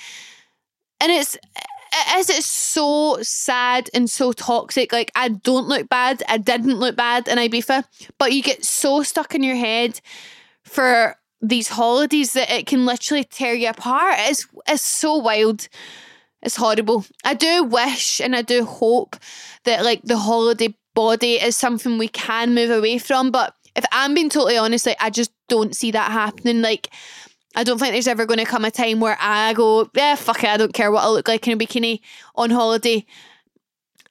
And 1.01 1.11
it's, 1.11 1.35
it 1.35 2.19
is, 2.19 2.31
it's 2.31 2.47
so 2.47 3.19
sad 3.23 3.89
and 3.95 4.09
so 4.09 4.33
toxic. 4.33 4.93
Like, 4.93 5.11
I 5.15 5.29
don't 5.29 5.69
look 5.69 5.89
bad. 5.89 6.23
I 6.29 6.39
didn't 6.39 6.79
look 6.79 6.97
bad 6.97 7.29
in 7.29 7.39
Ibiza, 7.39 7.85
but 8.19 8.33
you 8.33 8.43
get 8.43 8.65
so 8.65 9.03
stuck 9.03 9.35
in 9.35 9.43
your 9.43 9.57
head 9.57 10.01
for 10.63 11.17
these 11.41 11.69
holidays 11.69 12.33
that 12.33 12.51
it 12.51 12.67
can 12.67 12.87
literally 12.87 13.25
tear 13.25 13.55
you 13.55 13.69
apart. 13.69 14.17
It's, 14.19 14.47
it's 14.67 14.83
so 14.83 15.17
wild. 15.17 15.69
It's 16.43 16.57
horrible. 16.57 17.05
I 17.25 17.35
do 17.35 17.65
wish 17.65 18.21
and 18.21 18.37
I 18.37 18.43
do 18.43 18.65
hope 18.65 19.17
that, 19.65 19.85
like, 19.85 20.03
the 20.03 20.19
holiday 20.19 20.75
body 20.95 21.35
is 21.35 21.57
something 21.57 21.99
we 21.99 22.09
can 22.09 22.55
move 22.55 22.71
away 22.71 22.99
from, 22.99 23.31
but 23.31 23.55
if 23.77 23.85
I'm 23.93 24.15
being 24.15 24.31
totally 24.31 24.57
honest, 24.57 24.87
like 24.87 24.97
I 25.01 25.11
just 25.11 25.33
don't 25.49 25.75
see 25.75 25.91
that 25.91 26.13
happening. 26.13 26.63
Like 26.63 26.91
I 27.57 27.65
don't 27.65 27.79
think 27.79 27.93
there's 27.93 28.09
ever 28.09 28.27
going 28.27 28.39
to 28.39 28.45
come 28.45 28.65
a 28.65 28.71
time 28.71 29.01
where 29.01 29.17
I 29.21 29.53
go, 29.53 29.89
yeah, 29.95 30.15
fuck 30.17 30.43
it, 30.43 30.51
I 30.51 30.57
don't 30.57 30.75
care 30.75 30.91
what 30.91 31.05
I 31.05 31.09
look 31.09 31.29
like 31.29 31.47
in 31.47 31.61
a 31.61 31.65
bikini 31.65 32.01
on 32.35 32.51
holiday. 32.51 33.05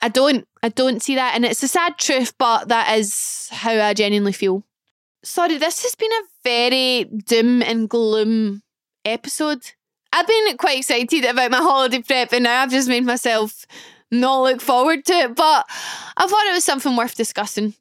I 0.02 0.10
don't. 0.10 0.46
I 0.62 0.70
don't 0.70 1.02
see 1.02 1.16
that, 1.16 1.34
and 1.36 1.46
it's 1.46 1.64
a 1.64 1.68
sad 1.68 1.98
truth, 1.98 2.38
but 2.38 2.68
that 2.68 2.98
is 2.98 3.50
how 3.52 3.72
I 3.72 3.94
genuinely 3.94 4.34
feel. 4.34 4.64
Sorry, 5.24 5.58
this 5.58 5.84
has 5.84 5.96
been 5.96 6.12
a 6.12 6.28
very 6.44 7.06
doom 7.06 7.62
and 7.62 7.90
gloom 7.90 8.64
episode. 9.06 9.72
I've 10.12 10.28
been 10.28 10.58
quite 10.58 10.80
excited 10.80 11.26
about 11.26 11.52
my 11.52 11.58
holiday 11.58 12.02
prep, 12.02 12.34
and 12.34 12.44
now 12.44 12.62
I've 12.62 12.70
just 12.70 12.90
made 12.90 13.06
myself 13.06 13.66
not 14.14 14.44
look 14.44 14.62
forward 14.62 15.06
to 15.06 15.14
it. 15.14 15.36
But 15.36 15.66
I 16.18 16.28
thought 16.28 16.48
it 16.48 16.54
was 16.54 16.64
something 16.64 16.96
worth 16.96 17.16
discussing. 17.16 17.74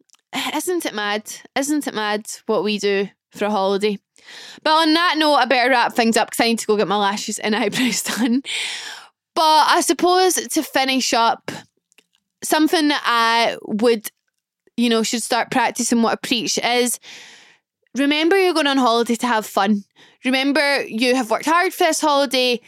Isn't 0.54 0.86
it 0.86 0.94
mad? 0.94 1.32
Isn't 1.56 1.86
it 1.86 1.94
mad 1.94 2.26
what 2.46 2.64
we 2.64 2.78
do 2.78 3.08
for 3.32 3.46
a 3.46 3.50
holiday? 3.50 3.98
But 4.62 4.70
on 4.70 4.94
that 4.94 5.16
note, 5.18 5.34
I 5.34 5.44
better 5.44 5.70
wrap 5.70 5.92
things 5.94 6.16
up 6.16 6.30
because 6.30 6.44
I 6.44 6.48
need 6.48 6.58
to 6.60 6.66
go 6.66 6.76
get 6.76 6.88
my 6.88 6.96
lashes 6.96 7.38
and 7.38 7.54
eyebrows 7.56 8.02
done. 8.02 8.42
But 9.34 9.68
I 9.68 9.80
suppose 9.80 10.34
to 10.34 10.62
finish 10.62 11.12
up, 11.12 11.50
something 12.42 12.88
that 12.88 13.02
I 13.04 13.56
would, 13.62 14.10
you 14.76 14.90
know, 14.90 15.02
should 15.02 15.22
start 15.22 15.50
practicing 15.50 16.02
what 16.02 16.12
I 16.12 16.16
preach 16.16 16.58
is 16.58 16.98
remember 17.96 18.38
you're 18.38 18.54
going 18.54 18.66
on 18.66 18.78
holiday 18.78 19.14
to 19.16 19.26
have 19.26 19.46
fun. 19.46 19.84
Remember 20.24 20.82
you 20.84 21.14
have 21.14 21.30
worked 21.30 21.46
hard 21.46 21.72
for 21.72 21.84
this 21.84 22.00
holiday. 22.00 22.60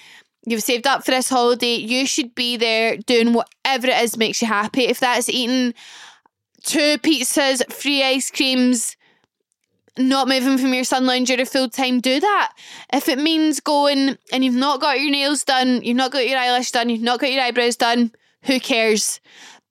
You've 0.46 0.62
saved 0.62 0.87
up 0.87 1.04
for 1.04 1.11
this 1.11 1.28
holiday. 1.28 1.76
You 1.76 2.07
should 2.07 2.35
be 2.35 2.57
there 2.57 2.96
doing 2.96 3.33
whatever 3.33 3.88
it 3.88 4.02
is 4.02 4.16
makes 4.16 4.42
you 4.42 4.48
happy. 4.48 4.85
If 4.85 5.00
that's 5.00 5.28
eating 5.28 5.74
two 6.62 6.98
pizzas, 6.98 7.72
free 7.72 8.02
ice 8.02 8.30
creams, 8.30 8.96
not 9.96 10.28
moving 10.28 10.59
from 10.59 10.74
your 10.74 10.85
sun 10.85 11.07
lounger 11.07 11.37
to 11.37 11.44
full 11.44 11.68
time, 11.68 12.00
do 12.00 12.20
that. 12.20 12.52
If 12.92 13.09
it 13.09 13.18
means 13.18 13.61
going 13.61 14.18
and 14.33 14.44
you've 14.44 14.54
not 14.54 14.80
got 14.80 15.00
your 15.00 15.11
nails 15.11 15.44
done, 15.44 15.83
you've 15.83 15.96
not 15.96 16.11
got 16.11 16.28
your 16.28 16.38
eyelash 16.38 16.72
done, 16.72 16.88
you've 16.88 17.00
not 17.00 17.20
got 17.20 17.33
your 17.33 17.42
eyebrows 17.42 17.76
done, 17.76 18.12
who 18.42 18.61
cares? 18.61 19.20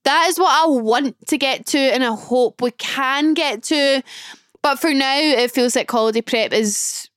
That 0.04 0.26
is 0.28 0.38
what 0.38 0.50
I 0.50 0.66
want 0.66 1.26
to 1.28 1.38
get 1.38 1.66
to, 1.66 1.78
and 1.78 2.04
I 2.04 2.14
hope 2.14 2.60
we 2.60 2.72
can 2.72 3.34
get 3.34 3.62
to. 3.64 4.02
But 4.62 4.78
for 4.78 4.92
now, 4.92 5.18
it 5.18 5.50
feels 5.50 5.76
like 5.76 5.90
holiday 5.90 6.20
prep 6.20 6.52
is 6.52 7.08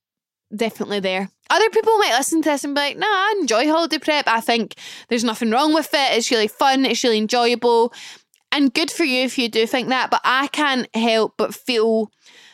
definitely 0.56 1.00
there. 1.00 1.30
Other 1.50 1.70
people 1.70 1.98
might 1.98 2.18
listen 2.18 2.42
to 2.42 2.50
this 2.50 2.64
and 2.64 2.76
be 2.76 2.82
like, 2.82 2.98
nah, 2.98 3.06
I 3.06 3.36
enjoy 3.40 3.68
holiday 3.68 4.00
prep. 4.00 4.28
I 4.28 4.42
think 4.42 4.76
there's 5.08 5.24
nothing 5.24 5.52
wrong 5.52 5.74
with 5.74 5.94
it. 5.94 6.18
It's 6.18 6.32
really 6.32 6.48
fun, 6.48 6.86
it's 6.86 7.04
really 7.04 7.18
enjoyable. 7.18 7.94
And 8.52 8.74
good 8.74 8.92
for 8.92 9.04
you 9.04 9.24
if 9.24 9.38
you 9.38 9.50
do 9.50 9.68
think 9.68 9.90
that, 9.90 10.10
but 10.10 10.22
I 10.24 10.48
can't 10.48 10.94
help 10.96 11.34
but 11.38 11.54
feel 11.54 12.12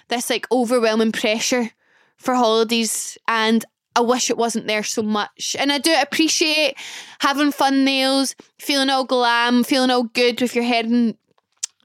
this 0.09 0.29
like 0.29 0.51
overwhelming 0.51 1.11
pressure 1.11 1.71
for 2.17 2.35
holidays 2.35 3.17
and 3.27 3.65
I 3.95 4.01
wish 4.01 4.29
it 4.29 4.37
wasn't 4.37 4.67
there 4.67 4.83
so 4.83 5.03
much. 5.03 5.55
And 5.59 5.71
I 5.71 5.77
do 5.77 5.95
appreciate 6.01 6.75
having 7.19 7.51
fun 7.51 7.85
nails, 7.85 8.35
feeling 8.57 8.89
all 8.89 9.05
glam, 9.05 9.63
feeling 9.63 9.91
all 9.91 10.03
good 10.03 10.41
with 10.41 10.55
your 10.55 10.63
head 10.63 10.85
and 10.85 11.15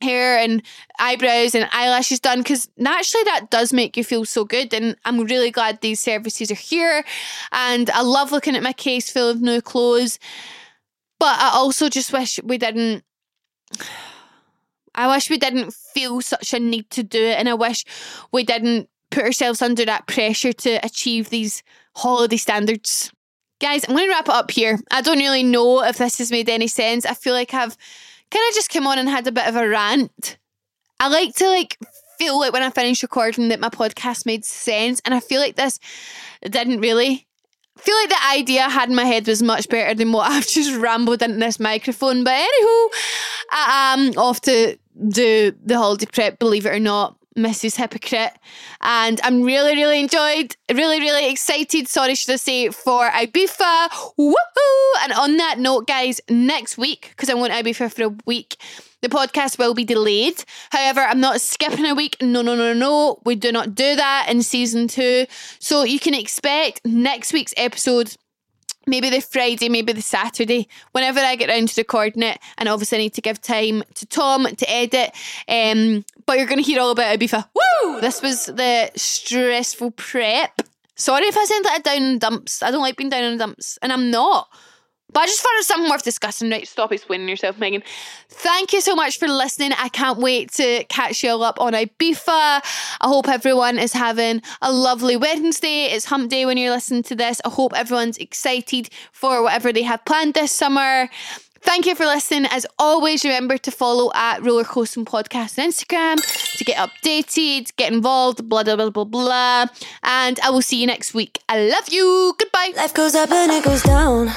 hair 0.02 0.38
and 0.38 0.62
eyebrows 0.98 1.54
and 1.54 1.68
eyelashes 1.72 2.20
done 2.20 2.38
because 2.40 2.68
naturally 2.76 3.24
that 3.24 3.50
does 3.50 3.72
make 3.72 3.96
you 3.96 4.04
feel 4.04 4.24
so 4.24 4.44
good 4.44 4.72
and 4.74 4.96
I'm 5.04 5.20
really 5.24 5.50
glad 5.50 5.80
these 5.80 6.00
services 6.00 6.50
are 6.50 6.54
here 6.54 7.04
and 7.52 7.90
I 7.90 8.02
love 8.02 8.32
looking 8.32 8.56
at 8.56 8.62
my 8.62 8.72
case 8.72 9.10
full 9.10 9.30
of 9.30 9.40
new 9.40 9.60
clothes 9.60 10.18
But 11.18 11.38
I 11.40 11.50
also 11.54 11.88
just 11.88 12.12
wish 12.12 12.38
we 12.44 12.58
didn't. 12.58 13.04
I 14.94 15.06
wish 15.14 15.30
we 15.30 15.38
didn't 15.38 15.72
feel 15.74 16.20
such 16.20 16.54
a 16.54 16.58
need 16.58 16.90
to 16.90 17.02
do 17.02 17.20
it, 17.22 17.38
and 17.38 17.48
I 17.48 17.54
wish 17.54 17.84
we 18.32 18.44
didn't 18.44 18.88
put 19.10 19.24
ourselves 19.24 19.62
under 19.62 19.84
that 19.84 20.06
pressure 20.06 20.52
to 20.52 20.74
achieve 20.84 21.30
these 21.30 21.62
holiday 21.96 22.36
standards. 22.36 23.12
Guys, 23.60 23.84
I'm 23.88 23.96
going 23.96 24.06
to 24.08 24.12
wrap 24.12 24.28
it 24.28 24.34
up 24.34 24.50
here. 24.50 24.78
I 24.90 25.00
don't 25.02 25.18
really 25.18 25.42
know 25.42 25.82
if 25.84 25.98
this 25.98 26.18
has 26.18 26.30
made 26.30 26.48
any 26.48 26.68
sense. 26.68 27.04
I 27.06 27.14
feel 27.14 27.34
like 27.34 27.54
I've 27.54 27.76
kind 28.30 28.48
of 28.48 28.54
just 28.54 28.70
come 28.70 28.86
on 28.86 28.98
and 28.98 29.08
had 29.08 29.26
a 29.26 29.32
bit 29.32 29.46
of 29.46 29.56
a 29.56 29.68
rant. 29.68 30.38
I 31.00 31.08
like 31.08 31.34
to 31.36 31.48
like 31.48 31.78
feel 32.18 32.38
like 32.38 32.52
when 32.52 32.62
I 32.62 32.70
finish 32.70 33.02
recording 33.02 33.48
that 33.48 33.60
my 33.60 33.68
podcast 33.68 34.26
made 34.26 34.44
sense, 34.44 35.00
and 35.04 35.14
I 35.14 35.20
feel 35.20 35.40
like 35.40 35.56
this 35.56 35.78
didn't 36.42 36.80
really. 36.80 37.26
I 37.76 37.80
feel 37.80 37.96
like 37.96 38.08
the 38.08 38.26
idea 38.32 38.62
I 38.62 38.70
had 38.70 38.88
in 38.88 38.96
my 38.96 39.04
head 39.04 39.28
was 39.28 39.40
much 39.40 39.68
better 39.68 39.94
than 39.94 40.10
what 40.10 40.28
I've 40.30 40.46
just 40.46 40.74
rambled 40.76 41.22
into 41.22 41.38
this 41.38 41.60
microphone. 41.60 42.24
But 42.24 42.32
anywho, 42.32 42.86
I 43.52 43.94
am 43.94 44.18
off 44.18 44.40
to 44.42 44.76
do 45.08 45.52
the 45.64 45.76
holiday 45.76 46.06
prep, 46.06 46.38
believe 46.38 46.66
it 46.66 46.74
or 46.74 46.80
not. 46.80 47.17
Mrs. 47.38 47.76
Hypocrite. 47.76 48.32
And 48.80 49.20
I'm 49.22 49.42
really, 49.42 49.74
really 49.74 50.00
enjoyed, 50.00 50.56
really, 50.72 51.00
really 51.00 51.30
excited, 51.30 51.88
sorry, 51.88 52.14
should 52.14 52.32
I 52.32 52.36
say, 52.36 52.70
for 52.70 53.08
Ibiza. 53.08 53.88
Woohoo! 54.18 54.92
And 55.02 55.12
on 55.12 55.36
that 55.38 55.58
note, 55.58 55.86
guys, 55.86 56.20
next 56.28 56.76
week, 56.76 57.08
because 57.10 57.30
I'm 57.30 57.36
going 57.36 57.50
to 57.50 57.56
Ibiza 57.56 57.92
for 57.92 58.04
a 58.04 58.16
week, 58.26 58.56
the 59.00 59.08
podcast 59.08 59.58
will 59.58 59.74
be 59.74 59.84
delayed. 59.84 60.44
However, 60.70 61.00
I'm 61.00 61.20
not 61.20 61.40
skipping 61.40 61.86
a 61.86 61.94
week. 61.94 62.16
No, 62.20 62.42
no, 62.42 62.56
no, 62.56 62.72
no. 62.72 63.20
We 63.24 63.36
do 63.36 63.52
not 63.52 63.74
do 63.74 63.94
that 63.94 64.26
in 64.28 64.42
season 64.42 64.88
two. 64.88 65.26
So 65.60 65.84
you 65.84 66.00
can 66.00 66.14
expect 66.14 66.80
next 66.84 67.32
week's 67.32 67.54
episode 67.56 68.16
maybe 68.88 69.10
the 69.10 69.20
Friday, 69.20 69.68
maybe 69.68 69.92
the 69.92 70.02
Saturday, 70.02 70.66
whenever 70.92 71.20
I 71.20 71.36
get 71.36 71.50
around 71.50 71.68
to 71.68 71.80
recording 71.80 72.22
it. 72.22 72.38
And 72.56 72.68
obviously, 72.68 72.98
I 72.98 73.02
need 73.02 73.14
to 73.14 73.20
give 73.20 73.40
time 73.40 73.84
to 73.94 74.06
Tom 74.06 74.46
to 74.46 74.70
edit. 74.70 75.12
Um, 75.48 76.04
but 76.26 76.38
you're 76.38 76.46
going 76.46 76.62
to 76.62 76.68
hear 76.68 76.80
all 76.80 76.90
about 76.90 77.18
Ibiza. 77.18 77.48
Woo! 77.54 78.00
This 78.00 78.22
was 78.22 78.46
the 78.46 78.90
stressful 78.96 79.92
prep. 79.92 80.62
Sorry 80.96 81.26
if 81.26 81.36
I 81.36 81.44
sound 81.44 81.64
like 81.64 81.80
a 81.80 81.82
down 81.82 82.02
in 82.02 82.18
dumps. 82.18 82.62
I 82.62 82.72
don't 82.72 82.82
like 82.82 82.96
being 82.96 83.10
down 83.10 83.22
in 83.24 83.38
dumps, 83.38 83.78
and 83.82 83.92
I'm 83.92 84.10
not. 84.10 84.48
But 85.12 85.20
I 85.20 85.26
just 85.26 85.40
thought 85.40 85.52
it 85.54 85.60
was 85.60 85.66
something 85.66 85.90
worth 85.90 86.02
discussing. 86.02 86.50
Right, 86.50 86.68
stop 86.68 86.92
explaining 86.92 87.28
yourself, 87.28 87.58
Megan. 87.58 87.82
Thank 88.28 88.72
you 88.72 88.80
so 88.80 88.94
much 88.94 89.18
for 89.18 89.26
listening. 89.26 89.72
I 89.78 89.88
can't 89.88 90.18
wait 90.18 90.52
to 90.52 90.84
catch 90.84 91.24
you 91.24 91.30
all 91.30 91.42
up 91.42 91.58
on 91.60 91.72
Ibiza. 91.72 92.26
I 92.26 92.60
hope 93.02 93.28
everyone 93.28 93.78
is 93.78 93.92
having 93.94 94.42
a 94.60 94.70
lovely 94.70 95.16
Wednesday. 95.16 95.86
It's 95.86 96.04
hump 96.06 96.30
day 96.30 96.44
when 96.44 96.58
you're 96.58 96.72
listening 96.72 97.02
to 97.04 97.14
this. 97.14 97.40
I 97.44 97.48
hope 97.48 97.72
everyone's 97.74 98.18
excited 98.18 98.90
for 99.12 99.42
whatever 99.42 99.72
they 99.72 99.82
have 99.82 100.04
planned 100.04 100.34
this 100.34 100.52
summer. 100.52 101.08
Thank 101.62 101.86
you 101.86 101.94
for 101.94 102.06
listening. 102.06 102.46
As 102.50 102.66
always, 102.78 103.24
remember 103.24 103.58
to 103.58 103.70
follow 103.70 104.10
at 104.14 104.42
Roller 104.42 104.64
Coasting 104.64 105.04
Podcast 105.04 105.58
on 105.58 105.70
Instagram 105.70 106.16
to 106.56 106.64
get 106.64 106.76
updated, 106.76 107.74
get 107.76 107.92
involved, 107.92 108.48
blah, 108.48 108.62
blah, 108.62 108.76
blah, 108.76 108.90
blah, 108.90 109.04
blah. 109.04 109.66
And 110.02 110.38
I 110.40 110.50
will 110.50 110.62
see 110.62 110.80
you 110.80 110.86
next 110.86 111.14
week. 111.14 111.42
I 111.48 111.66
love 111.68 111.88
you. 111.88 112.34
Goodbye. 112.38 112.72
Life 112.76 112.94
goes 112.94 113.14
up 113.14 113.30
and 113.30 113.50
it 113.50 113.64
goes 113.64 113.82
down. 113.82 114.28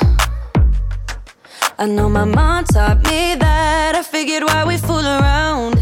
I 1.81 1.87
know 1.87 2.07
my 2.07 2.25
mom 2.25 2.65
taught 2.65 3.03
me 3.05 3.33
that. 3.33 3.95
I 3.95 4.03
figured 4.03 4.43
why 4.43 4.63
we 4.65 4.77
fool 4.77 5.03
around 5.03 5.81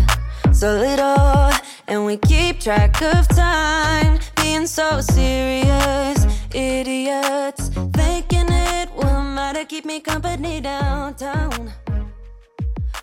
so 0.54 0.78
little, 0.78 1.52
and 1.90 2.06
we 2.06 2.16
keep 2.16 2.62
track 2.62 3.02
of 3.02 3.28
time. 3.28 4.22
Being 4.38 4.66
so 4.66 5.02
serious, 5.02 6.26
idiots 6.56 7.68
thinking 7.92 8.48
it 8.48 8.90
will 8.96 9.22
matter. 9.24 9.66
Keep 9.66 9.84
me 9.84 10.00
company 10.00 10.62
downtown 10.62 11.74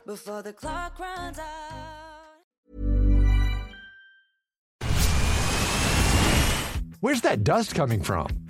before 0.07 0.41
the 0.43 0.55
clock 0.55 0.99
runs 0.99 1.39
out. 1.39 1.45
Where's 7.01 7.21
that 7.21 7.45
dust 7.45 7.75
coming 7.75 8.01
from? 8.01 8.46